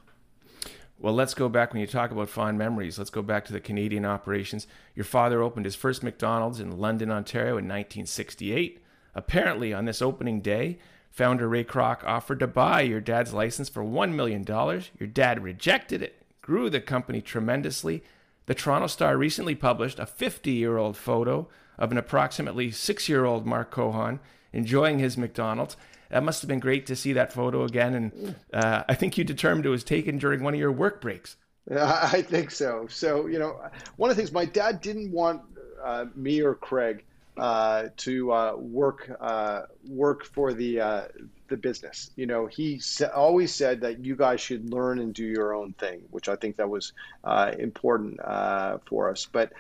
[0.99, 2.97] Well, let's go back when you talk about fond memories.
[2.99, 4.67] Let's go back to the Canadian operations.
[4.95, 8.83] Your father opened his first McDonald's in London, Ontario in 1968.
[9.15, 10.79] Apparently, on this opening day,
[11.11, 14.45] founder Ray Kroc offered to buy your dad's license for $1 million.
[14.99, 18.05] Your dad rejected it, grew the company tremendously,
[18.45, 23.25] The Toronto Star recently published a 50 year old photo of an approximately six year
[23.25, 24.21] old Mark Cohon
[24.53, 25.79] enjoying his McDonald's.
[26.11, 27.95] That must have been great to see that photo again.
[27.95, 31.37] And uh, I think you determined it was taken during one of your work breaks.
[31.75, 32.87] I think so.
[32.91, 33.59] So, you know,
[33.97, 35.41] one of the things my dad didn't want
[35.83, 37.07] uh, me or Craig
[37.39, 41.03] uh, to uh, work uh, work for the uh,
[41.49, 42.11] the business.
[42.17, 42.81] You know, he
[43.15, 46.57] always said that you guys should learn and do your own thing, which I think
[46.57, 48.21] that was uh, important
[48.87, 49.27] for us.
[49.31, 49.53] But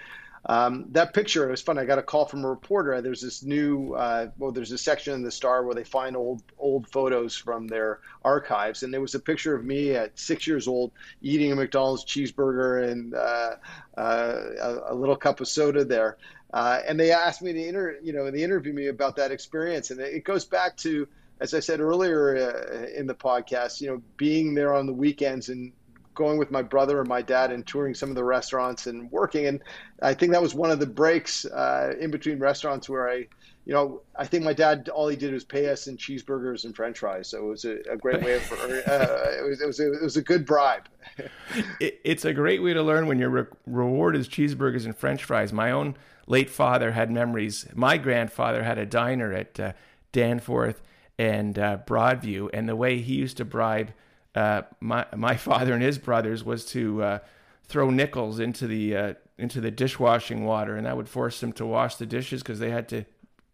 [0.47, 1.79] um, that picture, it was fun.
[1.79, 3.01] I got a call from a reporter.
[3.01, 6.43] There's this new, uh, well, there's a section in the Star where they find old
[6.59, 10.69] old photos from their archives, and there was a picture of me at six years
[10.69, 10.93] old
[11.23, 13.53] eating a McDonald's cheeseburger and uh,
[13.97, 16.19] uh, a, a, little cup of soda there.
[16.53, 19.91] Uh, and they asked me to inter, you know, they interviewed me about that experience,
[19.91, 21.09] and it goes back to,
[21.45, 25.51] as I said earlier uh, in the podcast, you know, being there on the weekends
[25.51, 25.73] and
[26.15, 29.47] going with my brother and my dad and touring some of the restaurants and working.
[29.47, 29.61] And
[30.01, 33.27] I think that was one of the breaks uh, in between restaurants where I,
[33.67, 36.75] you know, I think my dad all he did was pay us in cheeseburgers and
[36.75, 37.29] French fries.
[37.29, 38.55] So it was a, a great way for
[38.91, 40.89] uh, it was it was a, it was a good bribe.
[41.79, 45.25] it, it's a great way to learn when your re- reward is cheeseburgers and French
[45.25, 45.53] fries.
[45.53, 45.95] My own
[46.27, 47.67] late father had memories.
[47.75, 49.73] My grandfather had a diner at uh,
[50.13, 50.81] Danforth
[51.19, 53.93] and uh, Broadview, and the way he used to bribe
[54.35, 57.19] uh, my my father and his brothers was to uh,
[57.67, 61.67] throw nickels into the uh, into the dishwashing water, and that would force them to
[61.67, 63.05] wash the dishes because they had to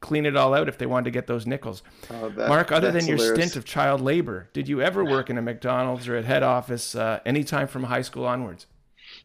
[0.00, 1.82] clean it all out if they wanted to get those nickels.
[2.10, 5.36] Oh, that, Mark, other than your stint of child labor, did you ever work in
[5.36, 8.66] a McDonald's or at head office uh, anytime from high school onwards?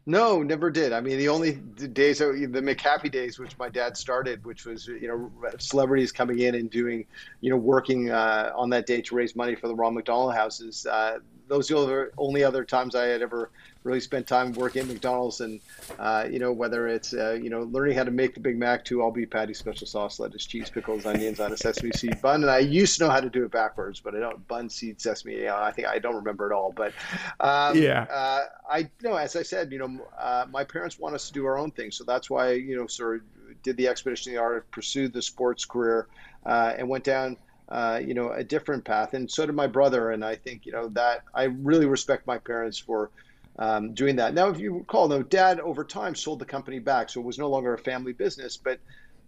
[0.08, 0.92] No, never did.
[0.92, 5.08] I mean, the only days, the McHappy days, which my dad started, which was you
[5.08, 7.04] know celebrities coming in and doing,
[7.40, 10.86] you know, working uh, on that day to raise money for the Ronald McDonald houses.
[10.86, 13.50] Uh, those are the only other times I had ever
[13.84, 15.60] really spent time working at McDonald's, and
[15.98, 18.84] uh, you know whether it's uh, you know learning how to make the Big Mac
[18.86, 22.42] to all beef patty, special sauce, lettuce, cheese, pickles, onions on a sesame seed bun,
[22.42, 25.00] and I used to know how to do it backwards, but I don't bun seed
[25.00, 25.48] sesame.
[25.48, 26.92] I think I don't remember it all, but
[27.40, 31.14] um, yeah, uh, I you know as I said, you know uh, my parents want
[31.14, 33.22] us to do our own thing, so that's why you know sort of
[33.62, 36.08] did the expedition of the art, pursued the sports career,
[36.44, 37.36] uh, and went down
[37.68, 39.14] uh, you know, a different path.
[39.14, 40.12] And so did my brother.
[40.12, 43.10] And I think, you know, that I really respect my parents for
[43.58, 44.34] um, doing that.
[44.34, 47.10] Now, if you recall, though, dad over time sold the company back.
[47.10, 48.56] So it was no longer a family business.
[48.56, 48.78] But,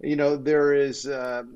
[0.01, 1.09] you know, there is.
[1.09, 1.55] Um,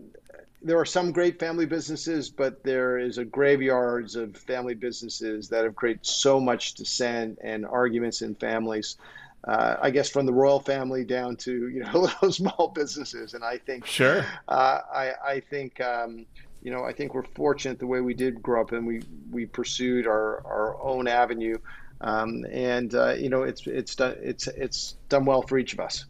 [0.65, 5.65] there are some great family businesses, but there is a graveyards of family businesses that
[5.65, 8.97] have created so much dissent and arguments in families.
[9.45, 13.43] Uh, I guess from the royal family down to you know little small businesses, and
[13.43, 14.25] I think sure.
[14.47, 16.27] Uh, I I think um,
[16.63, 19.47] you know, I think we're fortunate the way we did grow up and we, we
[19.47, 21.57] pursued our, our own avenue.
[22.01, 25.81] Um, and, uh, you know, it's, it's, done, it's, it's done well for each of
[25.81, 26.05] us.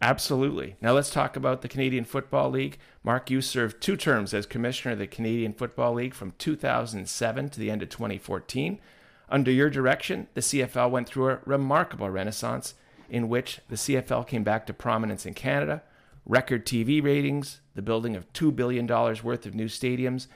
[0.00, 0.76] Absolutely.
[0.80, 2.78] Now let's talk about the Canadian Football League.
[3.02, 7.60] Mark, you served two terms as commissioner of the Canadian Football League from 2007 to
[7.60, 8.78] the end of 2014.
[9.28, 12.74] Under your direction, the CFL went through a remarkable renaissance
[13.10, 15.82] in which the CFL came back to prominence in Canada,
[16.28, 20.26] record TV ratings, the building of $2 billion worth of new stadiums,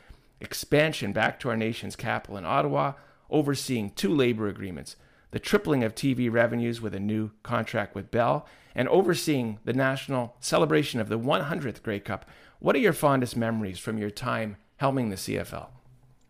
[0.40, 2.94] expansion back to our nation's capital in Ottawa,
[3.30, 4.96] overseeing two labor agreements,
[5.30, 10.34] the tripling of TV revenues with a new contract with Bell, and overseeing the national
[10.40, 12.28] celebration of the 100th Grey Cup.
[12.58, 15.68] What are your fondest memories from your time helming the CFL?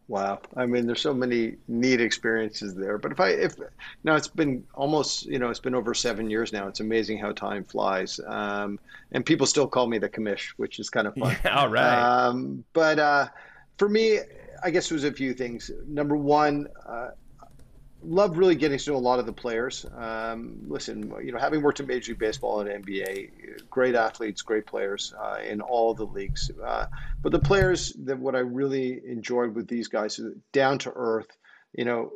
[0.08, 0.40] Wow.
[0.56, 2.98] I mean, there's so many neat experiences there.
[2.98, 3.54] But if I, if
[4.04, 6.68] now it's been almost, you know, it's been over seven years now.
[6.68, 8.20] It's amazing how time flies.
[8.26, 8.78] Um,
[9.12, 11.36] and people still call me the commish, which is kind of fun.
[11.44, 12.26] Yeah, all right.
[12.26, 13.28] Um, but uh,
[13.78, 14.18] for me,
[14.62, 15.70] I guess it was a few things.
[15.86, 17.10] Number one, uh,
[18.04, 19.86] love really getting to know a lot of the players.
[19.96, 24.66] Um, listen, you know, having worked in Major League Baseball and NBA, great athletes, great
[24.66, 26.50] players uh, in all the leagues.
[26.64, 26.86] Uh,
[27.22, 31.28] but the players that what I really enjoyed with these guys, is down to earth,
[31.74, 32.12] you know,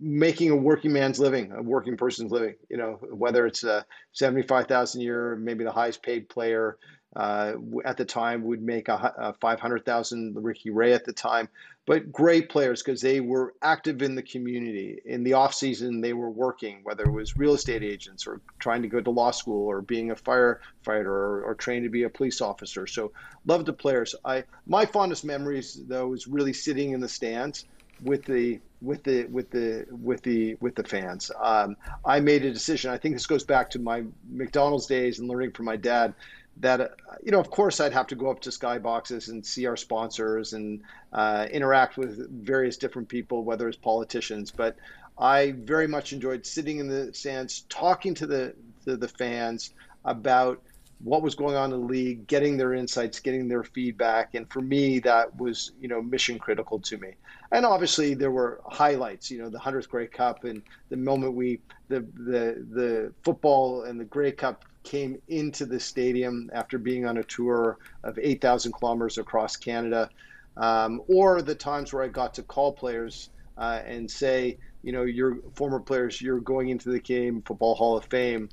[0.00, 2.54] making a working man's living, a working person's living.
[2.68, 6.76] You know, whether it's a seventy-five thousand a year, maybe the highest paid player
[7.14, 10.36] uh, at the time would make a, a five hundred thousand.
[10.42, 11.48] Ricky Ray at the time,
[11.86, 15.00] but great players because they were active in the community.
[15.04, 18.82] In the off season, they were working, whether it was real estate agents or trying
[18.82, 22.10] to go to law school or being a firefighter or, or trained to be a
[22.10, 22.86] police officer.
[22.86, 23.12] So
[23.46, 24.14] love the players.
[24.24, 27.66] I my fondest memories though is really sitting in the stands
[28.02, 31.30] with the with the with the with the with the fans.
[31.40, 32.90] Um, I made a decision.
[32.90, 36.14] I think this goes back to my McDonald's days and learning from my dad
[36.58, 36.88] that uh,
[37.22, 40.52] you know of course i'd have to go up to skyboxes and see our sponsors
[40.52, 40.80] and
[41.12, 44.76] uh, interact with various different people whether it's politicians but
[45.18, 49.70] I very much enjoyed sitting in the stands, talking to the to the fans
[50.04, 50.60] about
[50.98, 54.62] what was going on in the league, getting their insights, getting their feedback, and for
[54.62, 57.12] me, that was you know mission critical to me.
[57.50, 59.30] And obviously, there were highlights.
[59.30, 64.00] You know, the hundredth Grey Cup and the moment we the the the football and
[64.00, 69.18] the Grey Cup came into the stadium after being on a tour of 8,000 kilometers
[69.18, 70.08] across Canada,
[70.56, 75.02] um, or the times where I got to call players uh, and say, you know,
[75.02, 78.48] your former players, you're going into the game Football Hall of Fame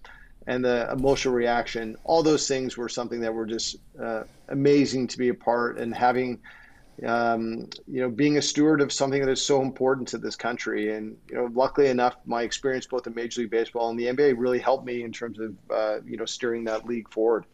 [0.47, 5.17] and the emotional reaction, all those things were something that were just uh, amazing to
[5.17, 6.39] be a part and having,
[7.05, 10.95] um, you know, being a steward of something that is so important to this country.
[10.95, 14.35] And, you know, luckily enough, my experience both in Major League Baseball and the NBA
[14.37, 17.45] really helped me in terms of, uh, you know, steering that league forward.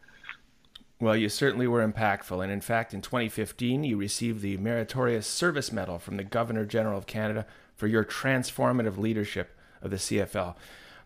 [0.99, 2.41] Well, you certainly were impactful.
[2.41, 6.97] And in fact, in 2015, you received the Meritorious Service Medal from the Governor General
[6.97, 10.55] of Canada for your transformative leadership of the CFL.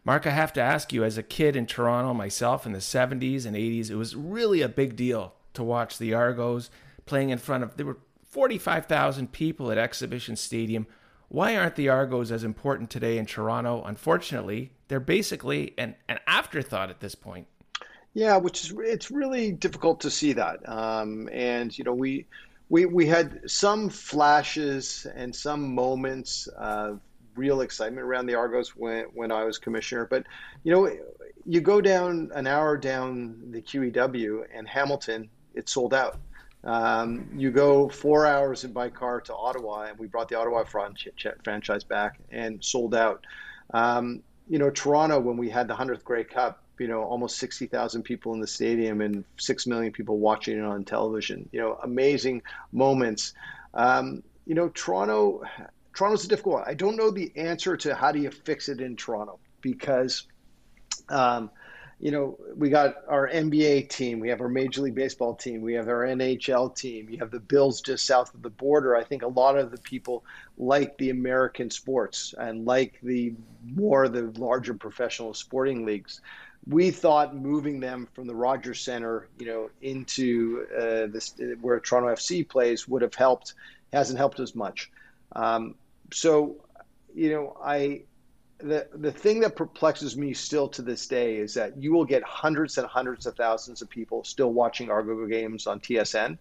[0.05, 3.45] Mark, I have to ask you, as a kid in Toronto myself in the 70s
[3.45, 6.69] and 80s, it was really a big deal to watch the Argos
[7.05, 7.97] playing in front of, there were
[8.29, 10.87] 45,000 people at Exhibition Stadium.
[11.29, 13.83] Why aren't the Argos as important today in Toronto?
[13.83, 17.47] Unfortunately, they're basically an, an afterthought at this point.
[18.13, 20.67] Yeah, which is it's really difficult to see that.
[20.67, 22.25] Um, and you know, we
[22.69, 26.99] we we had some flashes and some moments of
[27.35, 30.05] real excitement around the Argos when when I was commissioner.
[30.05, 30.25] But
[30.63, 30.91] you know,
[31.45, 36.19] you go down an hour down the QEW and Hamilton, it's sold out.
[36.63, 40.63] Um, you go four hours in by car to Ottawa, and we brought the Ottawa
[40.63, 43.25] franchise back and sold out.
[43.73, 47.67] Um, you know, Toronto when we had the hundredth Grey Cup, you know, almost sixty
[47.67, 51.47] thousand people in the stadium and six million people watching it on television.
[51.51, 52.41] You know, amazing
[52.71, 53.33] moments.
[53.73, 55.43] Um, you know, Toronto
[55.93, 56.63] Toronto's a difficult one.
[56.65, 60.27] I don't know the answer to how do you fix it in Toronto because,
[61.09, 61.51] um,
[61.99, 65.73] you know, we got our NBA team, we have our Major League Baseball team, we
[65.73, 68.95] have our NHL team, you have the Bills just south of the border.
[68.95, 70.23] I think a lot of the people
[70.57, 73.33] like the American sports and like the
[73.65, 76.21] more the larger professional sporting leagues.
[76.67, 82.13] We thought moving them from the Rogers Center, you know, into uh, this where Toronto
[82.13, 83.55] FC plays would have helped.
[83.91, 84.91] Hasn't helped as much.
[85.33, 85.75] Um,
[86.13, 86.57] so,
[87.13, 88.03] you know, I
[88.59, 92.23] the the thing that perplexes me still to this day is that you will get
[92.23, 96.37] hundreds and hundreds of thousands of people still watching Argo games on TSN,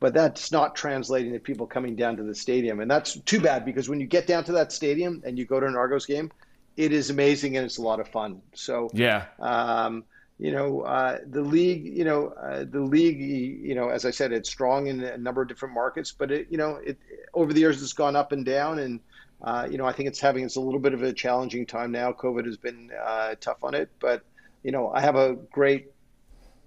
[0.00, 3.64] but that's not translating to people coming down to the stadium, and that's too bad
[3.64, 6.30] because when you get down to that stadium and you go to an Argos game,
[6.76, 8.40] it is amazing and it's a lot of fun.
[8.54, 9.26] So yeah.
[9.38, 10.04] Um,
[10.38, 14.32] you know, uh, the league, you know, uh, the league, you know, as I said,
[14.32, 16.96] it's strong in a number of different markets, but it, you know, it
[17.34, 19.00] over the years it's gone up and down, and
[19.42, 21.92] uh, you know, I think it's having it's a little bit of a challenging time
[21.92, 22.12] now.
[22.12, 24.24] COVID has been uh, tough on it, but
[24.62, 25.92] you know, I have a great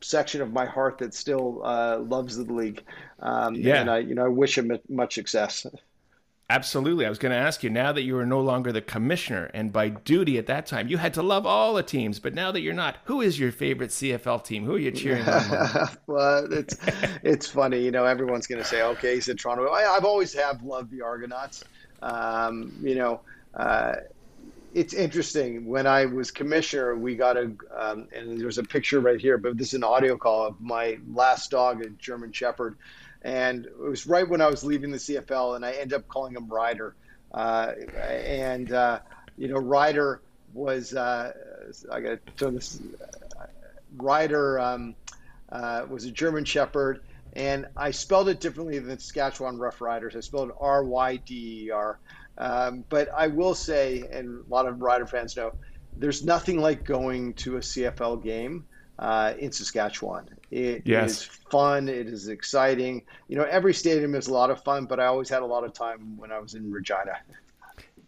[0.01, 2.84] section of my heart that still uh, loves the league,
[3.19, 3.81] um, yeah.
[3.81, 5.65] and I, you know, I wish him much success.
[6.51, 7.05] Absolutely.
[7.05, 9.71] I was going to ask you now that you are no longer the commissioner, and
[9.71, 12.19] by duty at that time, you had to love all the teams.
[12.19, 14.65] But now that you're not, who is your favorite CFL team?
[14.65, 15.88] Who are you cheering on?
[16.07, 16.75] well, it's
[17.23, 17.81] it's funny.
[17.81, 20.91] You know, everyone's going to say, "Okay, he's in Toronto." I, have always have loved
[20.91, 21.63] the Argonauts.
[22.01, 23.21] Um, you know,
[23.53, 23.95] uh,
[24.73, 25.65] it's interesting.
[25.65, 29.57] When I was commissioner, we got a, um, and there's a picture right here, but
[29.57, 32.77] this is an audio call of my last dog, a German Shepherd
[33.23, 36.35] and it was right when I was leaving the CFL, and I ended up calling
[36.35, 36.95] him Ryder.
[37.31, 38.99] Uh, and uh,
[39.37, 40.21] you know, Ryder
[40.53, 41.31] was uh,
[41.91, 42.79] I got to turn this.
[43.97, 44.95] Ryder um,
[45.49, 47.01] uh, was a German Shepherd,
[47.33, 50.15] and I spelled it differently than Saskatchewan Roughriders.
[50.15, 51.99] I spelled R Y D E R.
[52.37, 55.53] Um, but I will say, and a lot of rider fans know,
[55.97, 58.65] there's nothing like going to a CFL game
[58.99, 60.29] uh, in Saskatchewan.
[60.49, 61.11] It yes.
[61.11, 61.87] is fun.
[61.87, 63.03] It is exciting.
[63.27, 65.63] You know, every stadium is a lot of fun, but I always had a lot
[65.63, 67.19] of time when I was in Regina.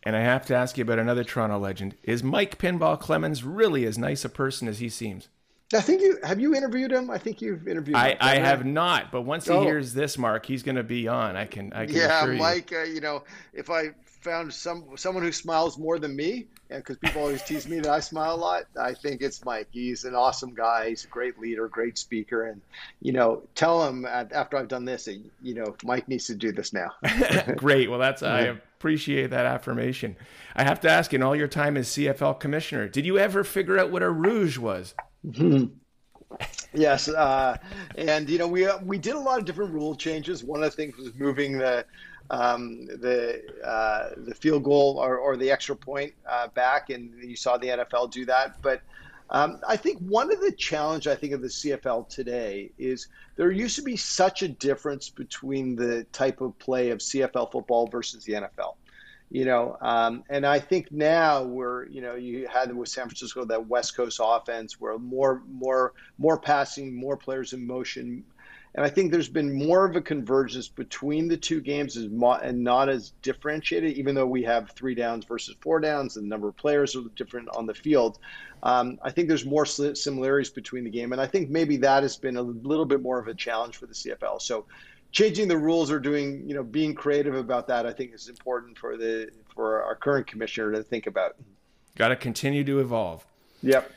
[0.03, 1.95] And I have to ask you about another Toronto legend.
[2.03, 5.29] Is Mike Pinball Clemens really as nice a person as he seems?
[5.73, 7.09] I think you have you interviewed him.
[7.09, 7.95] I think you've interviewed.
[7.95, 9.63] I, I have not, but once he oh.
[9.63, 11.35] hears this, Mark, he's going to be on.
[11.35, 11.73] I can.
[11.73, 11.95] I can.
[11.95, 12.71] Yeah, Mike.
[12.71, 12.79] You.
[12.79, 13.91] Uh, you know, if I
[14.23, 17.91] found some someone who smiles more than me, and because people always tease me that
[17.91, 18.63] I smile a lot.
[18.79, 19.67] I think it's Mike.
[19.71, 20.89] He's an awesome guy.
[20.89, 22.61] He's a great leader, great speaker, and
[23.01, 25.07] you know, tell him after I've done this,
[25.41, 26.91] you know, Mike needs to do this now.
[27.57, 27.89] great.
[27.89, 30.15] Well, that's I appreciate that affirmation.
[30.55, 33.77] I have to ask, in all your time as CFL commissioner, did you ever figure
[33.77, 34.93] out what a rouge was?
[36.73, 37.57] Yes, uh,
[37.95, 40.43] and you know we uh, we did a lot of different rule changes.
[40.43, 41.85] One of the things was moving the
[42.31, 47.35] um, the uh, the field goal or, or the extra point uh, back, and you
[47.35, 48.61] saw the NFL do that.
[48.61, 48.81] But
[49.29, 53.51] um, I think one of the challenge I think of the CFL today is there
[53.51, 58.23] used to be such a difference between the type of play of CFL football versus
[58.23, 58.75] the NFL
[59.33, 63.43] you know, um, and I think now we're, you know, you had with San Francisco
[63.45, 68.23] that West Coast offense where more, more, more passing, more players in motion,
[68.75, 72.89] and I think there's been more of a convergence between the two games and not
[72.89, 76.55] as differentiated, even though we have three downs versus four downs, and the number of
[76.55, 78.19] players are different on the field.
[78.61, 82.17] Um, I think there's more similarities between the game, and I think maybe that has
[82.17, 84.41] been a little bit more of a challenge for the CFL.
[84.41, 84.65] So
[85.13, 88.77] changing the rules or doing, you know, being creative about that, I think is important
[88.77, 91.35] for the for our current commissioner to think about.
[91.95, 93.25] Got to continue to evolve.
[93.61, 93.89] Yep.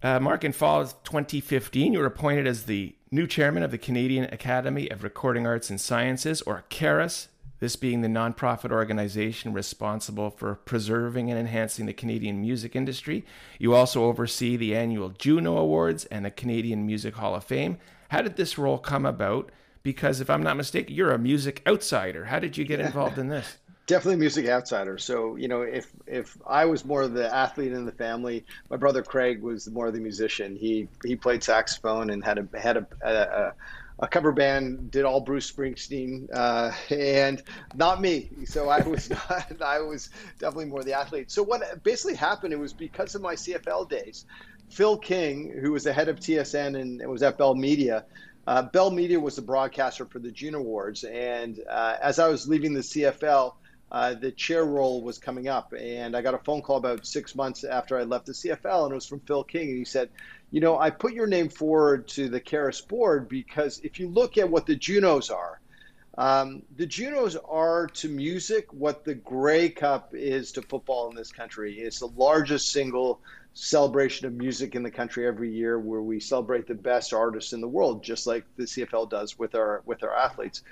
[0.00, 3.78] Uh, Mark, in fall of 2015, you were appointed as the new chairman of the
[3.78, 10.30] Canadian Academy of Recording Arts and Sciences, or CARAS, this being the nonprofit organization responsible
[10.30, 13.24] for preserving and enhancing the Canadian music industry.
[13.58, 17.78] You also oversee the annual Juno Awards and the Canadian Music Hall of Fame.
[18.10, 19.50] How did this role come about?
[19.92, 22.26] Because if I'm not mistaken, you're a music outsider.
[22.26, 23.56] How did you get involved in this?
[23.86, 24.98] Definitely music outsider.
[24.98, 28.76] So you know, if if I was more of the athlete in the family, my
[28.76, 30.56] brother Craig was more of the musician.
[30.56, 35.22] He he played saxophone and had a had a, a, a cover band, did all
[35.22, 37.42] Bruce Springsteen, uh, and
[37.74, 38.28] not me.
[38.44, 41.30] So I was not, I was definitely more the athlete.
[41.30, 42.52] So what basically happened?
[42.52, 44.26] It was because of my CFL days.
[44.68, 48.04] Phil King, who was the head of TSN and was at Bell Media,
[48.48, 52.48] uh, Bell Media was the broadcaster for the Juno Awards, and uh, as I was
[52.48, 53.52] leaving the CFL,
[53.92, 57.34] uh, the chair role was coming up, and I got a phone call about six
[57.34, 60.08] months after I left the CFL, and it was from Phil King, and he said,
[60.50, 64.38] "You know, I put your name forward to the CARAS board because if you look
[64.38, 65.60] at what the Junos are."
[66.16, 71.30] Um, the Junos are to music what the Grey Cup is to football in this
[71.30, 71.78] country.
[71.78, 73.20] It's the largest single
[73.54, 77.60] celebration of music in the country every year where we celebrate the best artists in
[77.60, 80.62] the world just like the CFL does with our with our athletes.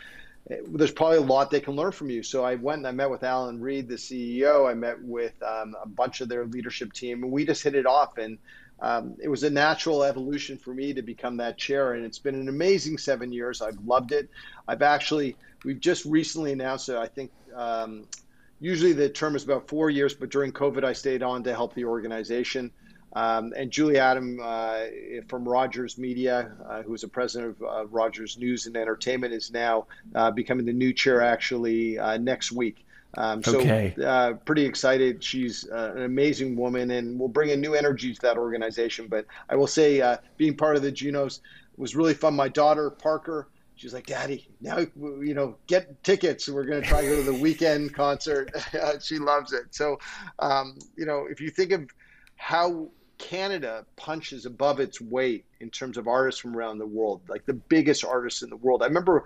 [0.68, 2.22] There's probably a lot they can learn from you.
[2.22, 5.74] So I went and I met with Allan Reid the CEO I met with um,
[5.82, 8.18] a bunch of their leadership team and we just hit it off.
[8.18, 8.38] And
[8.78, 12.36] um, it was a natural evolution for me to become that chair and it's been
[12.36, 13.60] an amazing seven years.
[13.60, 14.28] I've loved it.
[14.68, 18.06] I've actually we've just recently announced it I think um,
[18.60, 21.74] usually the term is about four years, but during COVID, I stayed on to help
[21.74, 22.70] the organization.
[23.14, 24.84] Um, and Julie Adam uh,
[25.28, 29.50] from Rogers Media, uh, who is a president of uh, Rogers News and Entertainment, is
[29.50, 32.84] now uh, becoming the new chair actually uh, next week.
[33.16, 33.94] Um, so okay.
[34.04, 35.24] Uh, pretty excited.
[35.24, 39.06] She's an amazing woman and will bring a new energy to that organization.
[39.08, 41.40] But I will say, being part of the Junos
[41.78, 42.36] was really fun.
[42.36, 46.48] My daughter Parker she's like, Daddy, now you know, get tickets.
[46.48, 48.50] We're going to try to go to the weekend concert.
[49.02, 49.66] she loves it.
[49.70, 49.98] So,
[50.38, 51.88] um, you know, if you think of
[52.36, 57.46] how Canada punches above its weight in terms of artists from around the world, like
[57.46, 58.82] the biggest artists in the world.
[58.82, 59.24] I remember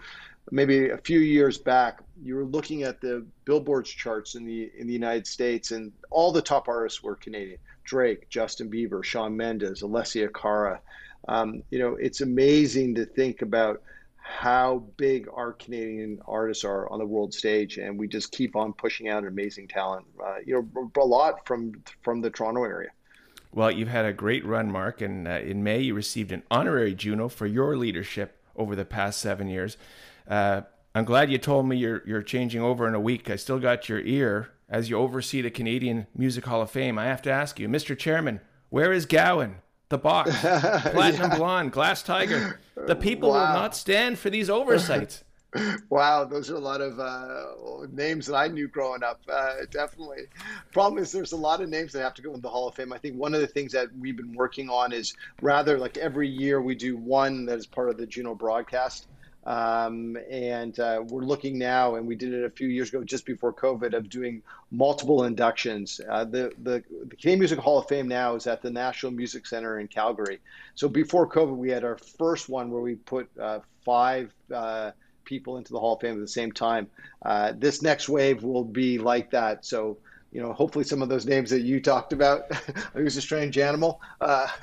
[0.50, 4.86] maybe a few years back, you were looking at the Billboard's charts in the in
[4.86, 9.82] the United States, and all the top artists were Canadian: Drake, Justin Bieber, Shawn Mendes,
[9.82, 10.80] Alessia Cara.
[11.28, 13.82] Um, you know, it's amazing to think about
[14.30, 18.72] how big our Canadian artists are on the world stage, and we just keep on
[18.72, 20.06] pushing out amazing talent.
[20.24, 21.72] Uh, you know, a lot from
[22.02, 22.90] from the Toronto area.
[23.52, 26.94] Well, you've had a great run, Mark, and uh, in May you received an honorary
[26.94, 29.76] Juno for your leadership over the past seven years.
[30.28, 30.62] Uh,
[30.94, 33.28] I'm glad you told me you're you're changing over in a week.
[33.28, 36.98] I still got your ear as you oversee the Canadian Music Hall of Fame.
[36.98, 37.98] I have to ask you, Mr.
[37.98, 39.56] Chairman, where is Gowan?
[39.90, 41.36] The box, platinum yeah.
[41.36, 42.60] blonde, glass tiger.
[42.74, 43.48] The people wow.
[43.48, 45.24] will not stand for these oversights.
[45.90, 49.20] wow, those are a lot of uh, names that I knew growing up.
[49.28, 50.22] Uh, definitely.
[50.72, 52.76] Problem is, there's a lot of names that have to go in the Hall of
[52.76, 52.92] Fame.
[52.92, 56.28] I think one of the things that we've been working on is rather like every
[56.28, 59.08] year we do one that is part of the Juno broadcast.
[59.44, 63.24] Um, and uh, we're looking now, and we did it a few years ago, just
[63.24, 66.00] before COVID, of doing multiple inductions.
[66.08, 69.46] Uh, the, the, the Canadian Music Hall of Fame now is at the National Music
[69.46, 70.40] Center in Calgary.
[70.74, 74.90] So before COVID, we had our first one where we put uh, five uh,
[75.24, 76.88] people into the Hall of Fame at the same time.
[77.22, 79.64] Uh, this next wave will be like that.
[79.64, 79.96] So
[80.32, 82.54] you know, hopefully some of those names that you talked about.
[82.94, 84.00] Who's a strange animal?
[84.20, 84.46] Uh,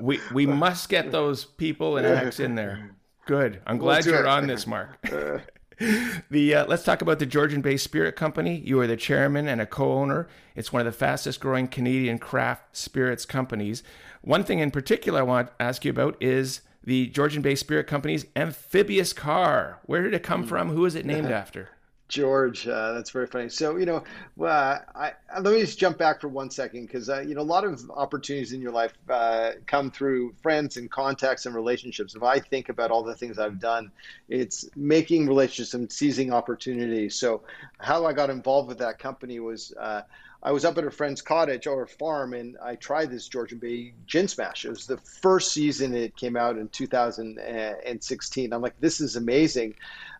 [0.00, 2.90] we, we must get those people and acts in there.
[3.26, 3.60] Good.
[3.66, 4.98] I'm glad you're on this, Mark.
[6.30, 8.62] the uh, let's talk about the Georgian Bay Spirit Company.
[8.64, 10.28] You are the chairman and a co-owner.
[10.54, 13.82] It's one of the fastest growing Canadian craft spirits companies.
[14.22, 17.86] One thing in particular I want to ask you about is the Georgian Bay Spirit
[17.86, 19.80] Company's amphibious car.
[19.86, 20.70] Where did it come from?
[20.70, 21.70] Who is it named after?
[22.08, 23.48] George, uh, that's very funny.
[23.48, 24.04] So, you know,
[24.40, 27.42] uh, I, let me just jump back for one second because, uh, you know, a
[27.42, 32.14] lot of opportunities in your life uh, come through friends and contacts and relationships.
[32.14, 33.90] If I think about all the things I've done,
[34.28, 37.16] it's making relationships and seizing opportunities.
[37.16, 37.42] So,
[37.78, 40.02] how I got involved with that company was uh,
[40.44, 43.94] I was up at a friend's cottage or farm, and I tried this Georgian Bay
[44.06, 44.66] Gin Smash.
[44.66, 48.52] It was the first season it came out in 2016.
[48.52, 49.74] I'm like, this is amazing.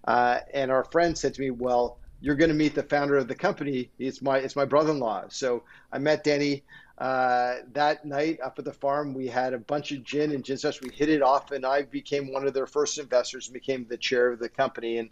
[0.07, 3.29] Uh, and our friend said to me, well, you're going to meet the founder of
[3.29, 3.91] the company.
[3.99, 5.25] It's my it's my brother-in-law.
[5.29, 5.63] So
[5.93, 6.65] I met Danny
[6.97, 9.13] uh, that night up at the farm.
[9.13, 10.81] We had a bunch of gin and gin smash.
[10.81, 13.99] We hit it off, and I became one of their first investors and became the
[13.99, 14.97] chair of the company.
[14.97, 15.11] And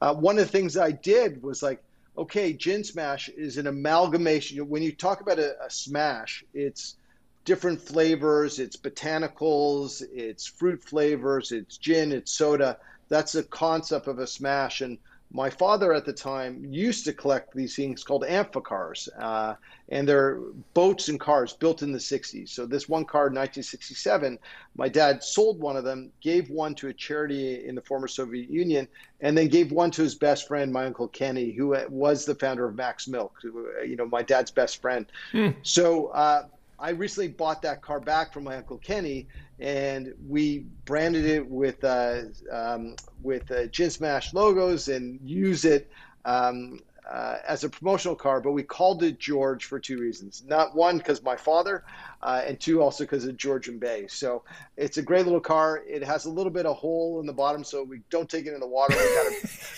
[0.00, 1.82] uh, one of the things I did was like
[2.16, 4.68] okay, gin smash is an amalgamation.
[4.68, 6.96] When you talk about a, a smash, it's
[7.44, 12.78] different flavors, it's botanicals, it's fruit flavors, it's gin, it's soda.
[13.08, 14.80] That's the concept of a smash.
[14.80, 14.98] And
[15.34, 19.54] my father at the time used to collect these things called amphicars, uh,
[19.88, 20.40] and they're
[20.74, 22.50] boats and cars built in the 60s.
[22.50, 24.38] So this one car in 1967,
[24.76, 28.50] my dad sold one of them, gave one to a charity in the former Soviet
[28.50, 28.86] Union,
[29.22, 32.66] and then gave one to his best friend, my uncle Kenny, who was the founder
[32.66, 35.06] of Mac's Milk, you know, my dad's best friend.
[35.32, 35.54] Mm.
[35.62, 36.44] So uh,
[36.82, 39.28] I recently bought that car back from my uncle Kenny,
[39.60, 45.88] and we branded it with uh, um, with uh, Gin Smash logos and use it
[46.24, 48.40] um, uh, as a promotional car.
[48.40, 51.84] But we called it George for two reasons: not one because my father,
[52.20, 54.08] uh, and two also because of Georgian Bay.
[54.08, 54.42] So
[54.76, 55.84] it's a great little car.
[55.86, 58.54] It has a little bit of hole in the bottom, so we don't take it
[58.54, 58.96] in the water.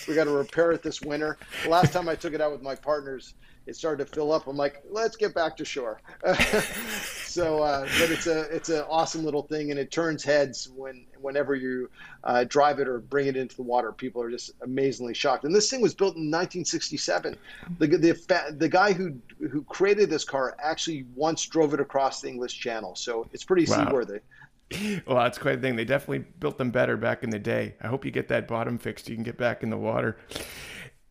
[0.09, 1.37] We got to repair it this winter.
[1.65, 3.35] The last time I took it out with my partners
[3.67, 4.47] it started to fill up.
[4.47, 6.01] I'm like, let's get back to shore.
[7.25, 11.07] so, uh, but it's a it's an awesome little thing, and it turns heads when
[11.21, 11.91] whenever you
[12.25, 13.93] uh, drive it or bring it into the water.
[13.93, 15.45] People are just amazingly shocked.
[15.45, 17.37] And this thing was built in 1967.
[17.79, 19.17] The the the guy who
[19.51, 23.67] who created this car actually once drove it across the English Channel, so it's pretty
[23.71, 23.87] wow.
[23.87, 24.21] seaworthy.
[25.07, 25.77] Well, that's quite a thing.
[25.77, 27.75] They definitely built them better back in the day.
[27.81, 29.09] I hope you get that bottom fixed.
[29.09, 30.17] You can get back in the water.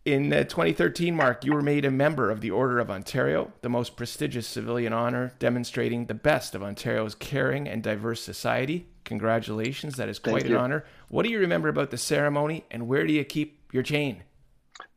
[0.06, 3.70] In uh, 2013, Mark, you were made a member of the Order of Ontario, the
[3.70, 8.86] most prestigious civilian honor demonstrating the best of Ontario's caring and diverse society.
[9.06, 10.84] Congratulations, that is quite an honor.
[11.08, 14.24] What do you remember about the ceremony, and where do you keep your chain?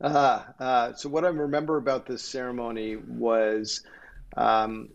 [0.01, 3.83] Uh, uh, so, what I remember about this ceremony was
[4.37, 4.89] um,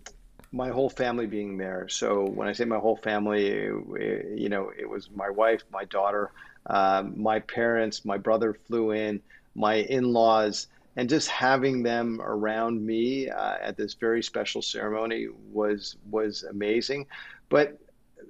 [0.52, 1.88] my whole family being there.
[1.88, 5.86] So, when I say my whole family, it, you know, it was my wife, my
[5.86, 6.32] daughter,
[6.66, 9.22] um, my parents, my brother flew in
[9.56, 15.98] my in-laws and just having them around me uh, at this very special ceremony was
[16.10, 17.08] was amazing.
[17.50, 17.78] But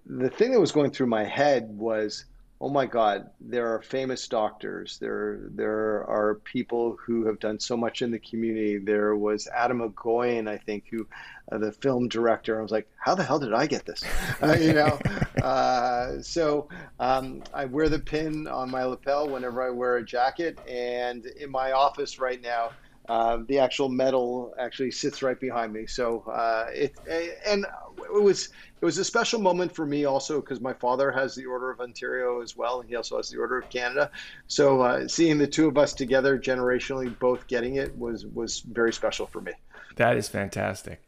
[0.05, 2.25] the thing that was going through my head was
[2.61, 4.99] oh my God, there are famous doctors.
[4.99, 8.77] There, there are people who have done so much in the community.
[8.77, 11.07] There was Atom Egoyan, I think, who,
[11.51, 12.59] uh, the film director.
[12.59, 14.03] I was like, how the hell did I get this?
[14.41, 14.97] Uh, you know,
[15.43, 16.67] uh, so
[16.99, 21.51] um, I wear the pin on my lapel whenever I wear a jacket, and in
[21.51, 22.71] my office right now.
[23.09, 25.85] Uh, the actual medal actually sits right behind me.
[25.87, 26.93] So uh, it
[27.45, 27.65] and
[27.97, 28.49] it was
[28.81, 31.81] it was a special moment for me also because my father has the Order of
[31.81, 34.11] Ontario as well, and he also has the Order of Canada.
[34.47, 38.93] So uh, seeing the two of us together, generationally, both getting it was was very
[38.93, 39.53] special for me.
[39.95, 41.01] That is fantastic.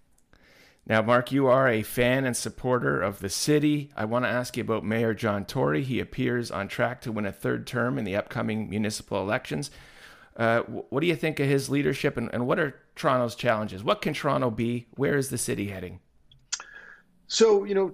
[0.85, 3.89] Now, Mark, you are a fan and supporter of the city.
[3.95, 5.81] I want to ask you about Mayor John Tory.
[5.81, 9.71] He appears on track to win a third term in the upcoming municipal elections.
[10.35, 13.83] Uh, what do you think of his leadership, and, and what are Toronto's challenges?
[13.83, 14.87] What can Toronto be?
[14.95, 15.99] Where is the city heading?
[17.27, 17.93] So, you know,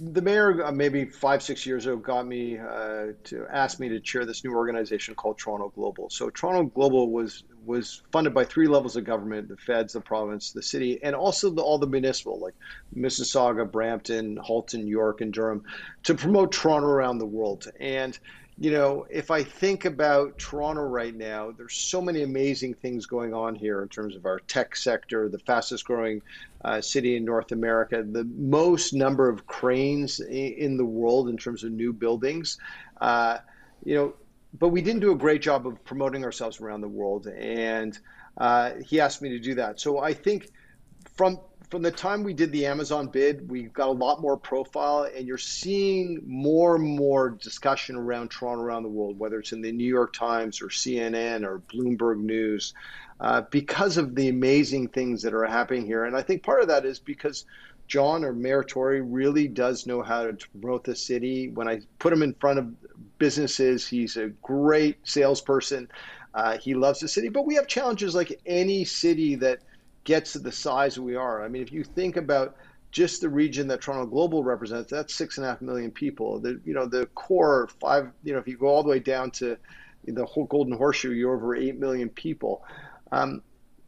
[0.00, 4.00] the mayor uh, maybe five, six years ago got me uh, to ask me to
[4.00, 6.10] chair this new organization called Toronto Global.
[6.10, 10.52] So, Toronto Global was was funded by three levels of government: the feds, the province,
[10.52, 12.54] the city, and also the, all the municipal, like
[12.96, 15.62] Mississauga, Brampton, Halton, York, and Durham,
[16.02, 17.68] to promote Toronto around the world.
[17.78, 18.18] And
[18.60, 23.32] you know, if I think about Toronto right now, there's so many amazing things going
[23.32, 26.20] on here in terms of our tech sector, the fastest growing
[26.64, 31.62] uh, city in North America, the most number of cranes in the world in terms
[31.62, 32.58] of new buildings.
[33.00, 33.38] Uh,
[33.84, 34.14] you know,
[34.58, 38.00] but we didn't do a great job of promoting ourselves around the world, and
[38.38, 39.78] uh, he asked me to do that.
[39.78, 40.48] So I think
[41.14, 41.38] from
[41.70, 45.26] from the time we did the Amazon bid, we got a lot more profile, and
[45.26, 49.72] you're seeing more and more discussion around Toronto around the world, whether it's in the
[49.72, 52.72] New York Times or CNN or Bloomberg News,
[53.20, 56.04] uh, because of the amazing things that are happening here.
[56.04, 57.44] And I think part of that is because
[57.86, 61.48] John or Mayor Tory really does know how to promote the city.
[61.48, 62.72] When I put him in front of
[63.18, 65.88] businesses, he's a great salesperson.
[66.34, 69.60] Uh, he loves the city, but we have challenges like any city that
[70.08, 71.44] gets to the size we are.
[71.44, 72.56] I mean, if you think about
[72.90, 76.40] just the region that Toronto Global represents, that's six and a half million people.
[76.40, 78.10] The you know the core five.
[78.24, 79.58] You know, if you go all the way down to
[80.06, 82.64] the whole Golden Horseshoe, you're over eight million people.
[83.12, 83.42] Um,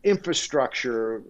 [0.04, 1.22] infrastructure,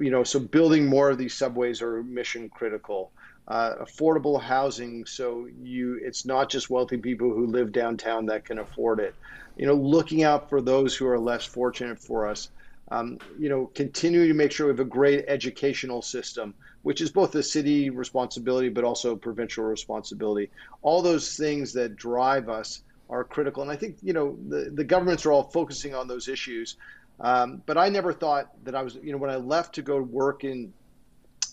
[0.00, 3.12] you know, so building more of these subways are mission critical.
[3.46, 8.58] Uh, affordable housing, so you it's not just wealthy people who live downtown that can
[8.58, 9.14] afford it.
[9.56, 12.48] You know, looking out for those who are less fortunate for us
[12.90, 17.10] um, you know, continuing to make sure we have a great educational system, which is
[17.10, 20.50] both a city responsibility but also provincial responsibility.
[20.82, 24.84] All those things that drive us are critical, and I think you know the the
[24.84, 26.76] governments are all focusing on those issues.
[27.18, 30.00] Um, but I never thought that I was, you know, when I left to go
[30.02, 30.72] work in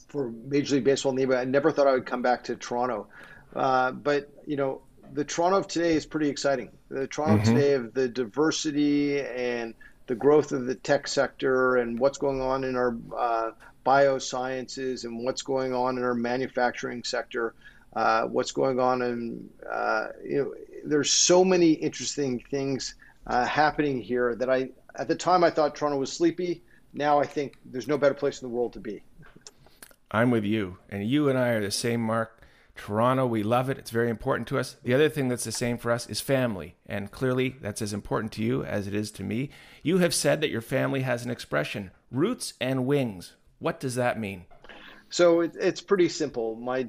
[0.09, 3.07] for Major League Baseball in the I never thought I would come back to Toronto.
[3.55, 4.81] Uh, but you know,
[5.13, 6.69] the Toronto of today is pretty exciting.
[6.89, 7.55] The Toronto mm-hmm.
[7.55, 9.73] today of the diversity and
[10.07, 13.51] the growth of the tech sector and what's going on in our uh,
[13.85, 17.53] biosciences and what's going on in our manufacturing sector,
[17.95, 20.53] uh, what's going on in, uh, you know,
[20.85, 22.95] there's so many interesting things
[23.27, 26.63] uh, happening here that I, at the time I thought Toronto was sleepy.
[26.93, 29.03] Now I think there's no better place in the world to be.
[30.11, 30.77] I'm with you.
[30.89, 32.42] And you and I are the same, Mark.
[32.75, 33.77] Toronto, we love it.
[33.77, 34.77] It's very important to us.
[34.83, 36.75] The other thing that's the same for us is family.
[36.85, 39.51] And clearly, that's as important to you as it is to me.
[39.83, 43.33] You have said that your family has an expression roots and wings.
[43.59, 44.45] What does that mean?
[45.09, 46.55] So it's pretty simple.
[46.55, 46.87] My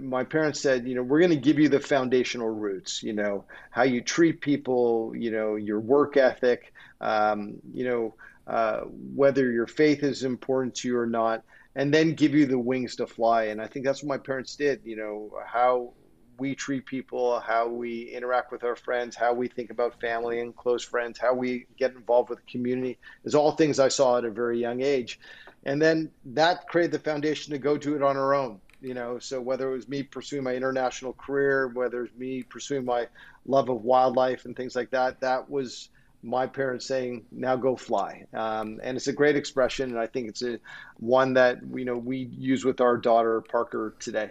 [0.00, 3.44] my parents said, you know, we're going to give you the foundational roots, you know,
[3.70, 8.14] how you treat people, you know, your work ethic, um, you know,
[8.46, 8.80] uh,
[9.14, 11.42] whether your faith is important to you or not
[11.74, 13.44] and then give you the wings to fly.
[13.44, 14.80] And I think that's what my parents did.
[14.84, 15.92] You know how
[16.38, 20.56] we treat people, how we interact with our friends, how we think about family and
[20.56, 24.24] close friends, how we get involved with the community is all things I saw at
[24.24, 25.20] a very young age.
[25.64, 28.60] And then that created the foundation to go do it on our own.
[28.80, 32.84] You know, so whether it was me pursuing my international career, whether it's me pursuing
[32.84, 33.06] my
[33.46, 35.90] love of wildlife and things like that, that was
[36.22, 40.28] my parents saying, "Now go fly," um, and it's a great expression, and I think
[40.28, 40.58] it's a
[40.98, 44.30] one that you know we use with our daughter Parker today.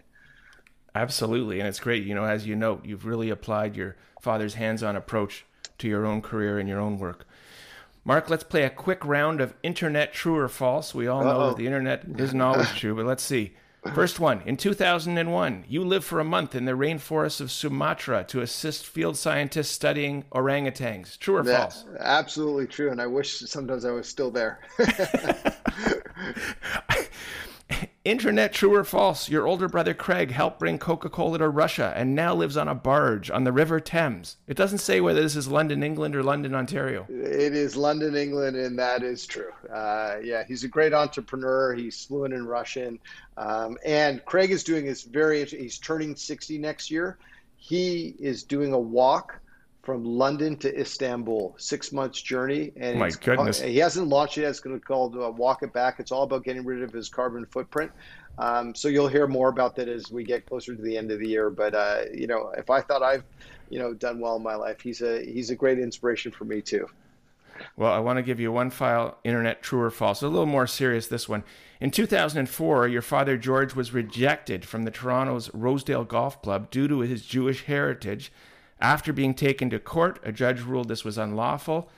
[0.93, 2.03] Absolutely, and it's great.
[2.03, 5.45] You know, as you note, you've really applied your father's hands-on approach
[5.77, 7.25] to your own career and your own work.
[8.03, 10.95] Mark, let's play a quick round of internet true or false.
[10.95, 11.47] We all know Uh-oh.
[11.49, 13.53] that the internet isn't always true, but let's see.
[13.95, 18.41] First one, in 2001, you lived for a month in the rainforests of Sumatra to
[18.41, 21.17] assist field scientists studying orangutans.
[21.17, 21.85] True or false?
[21.99, 24.59] Absolutely true, and I wish sometimes I was still there.
[28.03, 29.29] Internet true or false?
[29.29, 32.75] Your older brother Craig helped bring Coca Cola to Russia and now lives on a
[32.75, 34.37] barge on the River Thames.
[34.47, 37.05] It doesn't say whether this is London, England, or London, Ontario.
[37.09, 39.51] It is London, England, and that is true.
[39.71, 41.73] Uh, yeah, he's a great entrepreneur.
[41.73, 42.97] He's fluent in Russian.
[43.37, 47.17] Um, and Craig is doing this very, he's turning 60 next year.
[47.57, 49.39] He is doing a walk
[49.83, 54.43] from London to Istanbul, six months journey, and my goodness, he hasn't launched it.
[54.43, 55.99] It's going to call uh, Walk It Back.
[55.99, 57.91] It's all about getting rid of his carbon footprint.
[58.37, 61.19] Um, so you'll hear more about that as we get closer to the end of
[61.19, 61.49] the year.
[61.49, 63.23] But uh, you know, if I thought I've
[63.69, 66.61] you know done well in my life, he's a he's a great inspiration for me
[66.61, 66.87] too.
[67.75, 70.21] Well, I want to give you one file internet true or false.
[70.21, 71.43] A little more serious this one.
[71.79, 76.99] In 2004, your father George was rejected from the Toronto's Rosedale Golf Club due to
[76.99, 78.31] his Jewish heritage
[78.81, 81.89] after being taken to court, a judge ruled this was unlawful.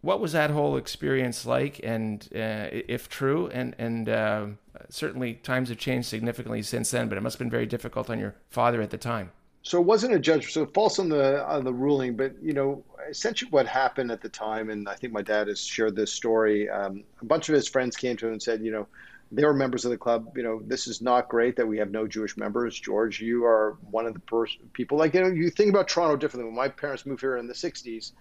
[0.00, 3.48] What was that whole experience like, and uh, if true?
[3.48, 4.46] And and uh,
[4.88, 8.18] certainly times have changed significantly since then, but it must have been very difficult on
[8.18, 9.32] your father at the time.
[9.62, 10.52] So it wasn't a judge.
[10.52, 14.28] So false on the on the ruling, but you know, essentially what happened at the
[14.28, 16.68] time, and I think my dad has shared this story.
[16.68, 18.86] Um, a bunch of his friends came to him and said, you know,
[19.32, 20.36] they were members of the club.
[20.36, 22.78] You know, this is not great that we have no Jewish members.
[22.78, 24.98] George, you are one of the pers- people.
[24.98, 26.46] Like you know, you think about Toronto differently.
[26.46, 28.12] When my parents moved here in the '60s,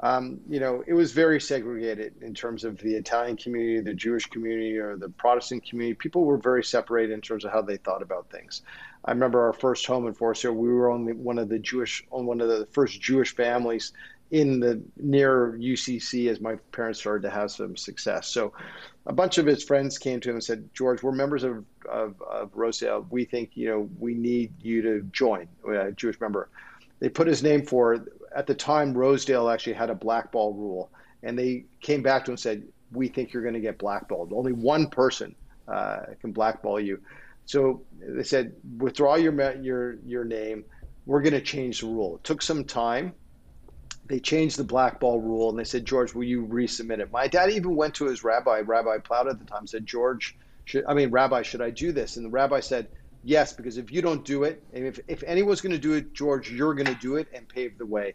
[0.00, 4.26] um, you know, it was very segregated in terms of the Italian community, the Jewish
[4.26, 5.94] community, or the Protestant community.
[5.94, 8.62] People were very separated in terms of how they thought about things.
[9.04, 10.52] I remember our first home in Forest Hill.
[10.52, 13.92] We were only one of the Jewish, on one of the first Jewish families
[14.30, 18.28] in the near UCC as my parents started to have some success.
[18.28, 18.52] So
[19.06, 22.20] a bunch of his friends came to him and said, George, we're members of, of,
[22.22, 23.06] of Rosedale.
[23.10, 26.48] We think, you know, we need you to join, a Jewish member.
[27.00, 30.90] They put his name for, At the time, Rosedale actually had a blackball rule.
[31.22, 32.62] And they came back to him and said,
[32.92, 34.32] we think you're going to get blackballed.
[34.32, 35.34] Only one person
[35.66, 37.00] uh, can blackball you.
[37.46, 40.64] So they said, withdraw your, your, your name.
[41.06, 42.16] We're going to change the rule.
[42.16, 43.14] It took some time
[44.10, 47.12] they changed the blackball rule and they said, George, will you resubmit it?
[47.12, 50.84] My dad even went to his rabbi, Rabbi Plaut at the time, said, George, should,
[50.86, 52.16] I mean, Rabbi, should I do this?
[52.16, 52.88] And the rabbi said,
[53.22, 56.12] yes, because if you don't do it, and if, if anyone's going to do it,
[56.12, 58.14] George, you're going to do it and pave the way.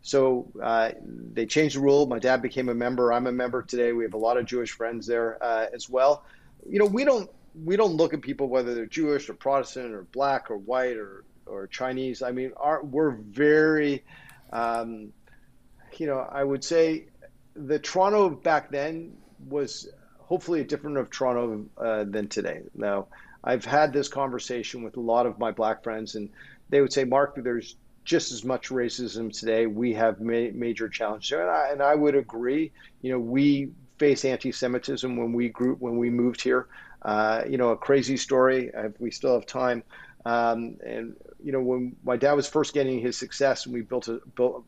[0.00, 0.92] So uh,
[1.34, 2.06] they changed the rule.
[2.06, 3.12] My dad became a member.
[3.12, 3.92] I'm a member today.
[3.92, 6.24] We have a lot of Jewish friends there uh, as well.
[6.66, 7.30] You know, we don't
[7.64, 11.24] we don't look at people whether they're Jewish or Protestant or black or white or
[11.46, 12.22] or Chinese.
[12.22, 14.04] I mean, our, we're very
[14.52, 15.12] um,
[16.00, 17.06] you know, I would say
[17.54, 19.16] the Toronto back then
[19.48, 19.88] was
[20.18, 22.62] hopefully a different of Toronto uh, than today.
[22.74, 23.06] Now,
[23.42, 26.30] I've had this conversation with a lot of my black friends, and
[26.70, 29.66] they would say, Mark, there's just as much racism today.
[29.66, 32.72] We have ma- major challenges, and I, and I would agree.
[33.02, 36.66] You know, we face anti-Semitism when we grew when we moved here.
[37.02, 38.70] Uh, you know, a crazy story.
[38.72, 39.84] If we still have time.
[40.26, 44.08] Um, and you know, when my dad was first getting his success, and we built
[44.08, 44.64] a built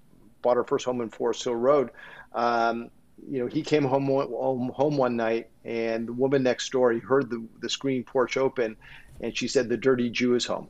[0.47, 1.91] bought our first home in Forest Hill Road.
[2.33, 2.91] Um,
[3.29, 7.01] you know, he came home, home home one night, and the woman next door, he
[7.01, 8.77] heard the the screen porch open,
[9.21, 10.69] and she said, "The dirty Jew is home."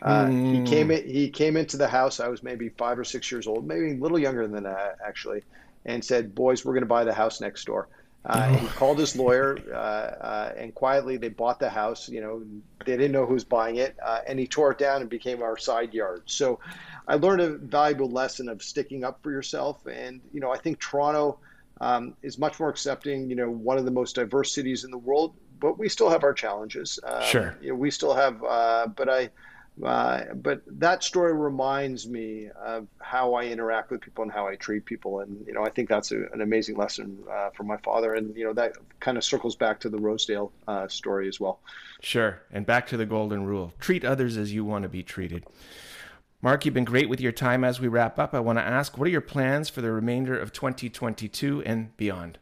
[0.00, 0.52] Uh, mm.
[0.52, 0.64] He hmm.
[0.64, 2.20] came in, he came into the house.
[2.20, 5.42] I was maybe five or six years old, maybe a little younger than that actually,
[5.84, 7.88] and said, "Boys, we're going to buy the house next door."
[8.24, 12.08] Uh, he called his lawyer, uh, uh, and quietly they bought the house.
[12.08, 12.42] You know,
[12.86, 15.42] they didn't know who was buying it, uh, and he tore it down and became
[15.42, 16.22] our side yard.
[16.26, 16.60] So,
[17.08, 19.84] I learned a valuable lesson of sticking up for yourself.
[19.86, 21.40] And you know, I think Toronto
[21.80, 23.28] um, is much more accepting.
[23.28, 26.22] You know, one of the most diverse cities in the world, but we still have
[26.22, 27.00] our challenges.
[27.02, 28.42] Um, sure, you know, we still have.
[28.44, 29.30] Uh, but I
[29.82, 34.56] uh, but that story reminds me of how I interact with people and how I
[34.56, 37.78] treat people, and you know I think that's a, an amazing lesson uh, from my
[37.78, 41.40] father, and you know that kind of circles back to the Rosedale uh, story as
[41.40, 41.60] well.
[42.00, 45.46] Sure, and back to the golden rule: treat others as you want to be treated.
[46.42, 47.64] Mark, you've been great with your time.
[47.64, 50.36] As we wrap up, I want to ask, what are your plans for the remainder
[50.36, 52.38] of 2022 and beyond?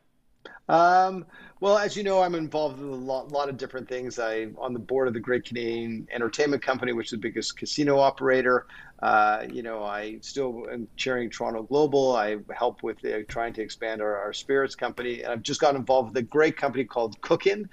[0.70, 1.26] Um,
[1.60, 4.18] well, as you know, I'm involved in a lot, lot, of different things.
[4.18, 7.98] I'm on the board of the Great Canadian Entertainment Company, which is the biggest casino
[7.98, 8.66] operator.
[9.02, 12.16] Uh, you know, I still am chairing Toronto Global.
[12.16, 15.22] I help with uh, trying to expand our, our, spirits company.
[15.22, 17.68] And I've just got involved with a great company called Cookin,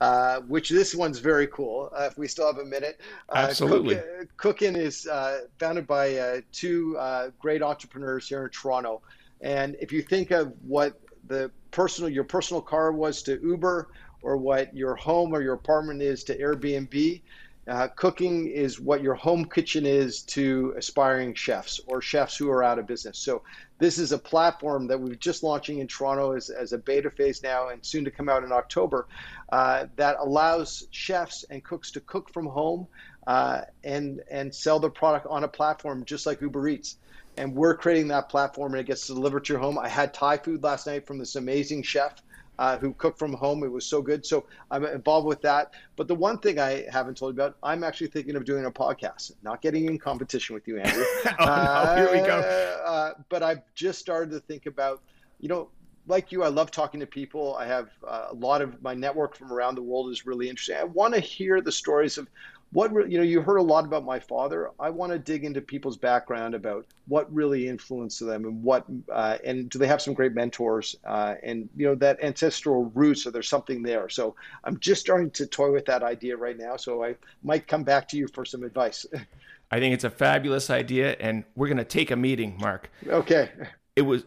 [0.00, 1.90] uh, which this one's very cool.
[1.96, 3.00] Uh, if we still have a minute.
[3.28, 4.00] Uh, Absolutely.
[4.36, 6.96] Cookin is uh, founded by two
[7.40, 9.02] great entrepreneurs here in Toronto.
[9.40, 13.88] And if you think of what the personal your personal car was to Uber
[14.22, 17.22] or what your home or your apartment is to Airbnb.
[17.68, 22.64] Uh, Cookin is what your home kitchen is to aspiring chefs or chefs who are
[22.64, 23.18] out of business.
[23.18, 23.42] So
[23.78, 27.40] this is a platform that we're just launching in Toronto as, as a beta phase
[27.40, 29.06] now and soon to come out in October
[29.52, 32.88] uh, that allows chefs and cooks to cook from home
[33.28, 36.96] uh, and and sell their product on a platform just like Uber Eats
[37.36, 39.78] and we're creating that platform and it gets delivered to your home.
[39.78, 42.22] I had Thai food last night from this amazing chef
[42.58, 43.64] uh, who cooked from home.
[43.64, 44.24] It was so good.
[44.26, 45.72] So I'm involved with that.
[45.96, 48.70] But the one thing I haven't told you about, I'm actually thinking of doing a
[48.70, 51.04] podcast, not getting in competition with you, Andrew.
[51.40, 52.38] oh, no, here we go.
[52.38, 55.00] Uh, uh, but I've just started to think about,
[55.40, 55.70] you know,
[56.08, 57.56] like you, I love talking to people.
[57.56, 60.76] I have uh, a lot of my network from around the world is really interesting.
[60.76, 62.28] I want to hear the stories of
[62.72, 64.70] what you know you heard a lot about my father.
[64.80, 69.38] I want to dig into people's background about what really influenced them and what uh,
[69.44, 73.30] and do they have some great mentors uh, and you know that ancestral roots or
[73.30, 74.08] there's something there.
[74.08, 76.76] So i'm just starting to toy with that idea right now.
[76.76, 79.04] So i might come back to you for some advice.
[79.70, 82.90] I think it's a fabulous idea and we're going to take a meeting mark.
[83.06, 83.50] Okay.
[83.96, 84.24] It was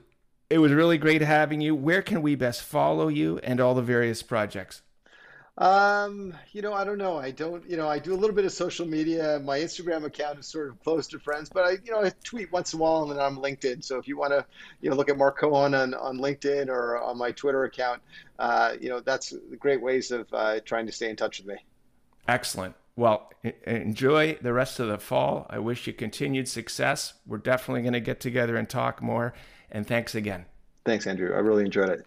[0.49, 1.73] it was really great having you.
[1.73, 4.83] Where can we best follow you and all the various projects
[5.57, 7.17] um, you know, I don't know.
[7.17, 9.39] I don't, you know, I do a little bit of social media.
[9.43, 12.51] My Instagram account is sort of close to friends, but I, you know, I tweet
[12.51, 13.81] once in a while and then I'm LinkedIn.
[13.81, 14.45] So if you want to,
[14.81, 18.01] you know, look at Mark Cohon on, on LinkedIn or on my Twitter account,
[18.37, 21.55] uh, you know, that's great ways of uh, trying to stay in touch with me.
[22.27, 22.75] Excellent.
[22.97, 23.31] Well,
[23.65, 25.45] enjoy the rest of the fall.
[25.49, 27.13] I wish you continued success.
[27.25, 29.33] We're definitely going to get together and talk more.
[29.71, 30.45] And thanks again.
[30.85, 31.33] Thanks, Andrew.
[31.33, 32.05] I really enjoyed it.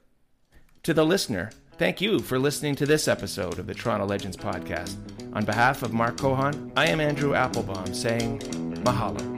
[0.84, 4.96] To the listener, Thank you for listening to this episode of the Toronto Legends Podcast.
[5.32, 8.40] On behalf of Mark Cohon, I am Andrew Applebaum saying
[8.82, 9.38] mahalo.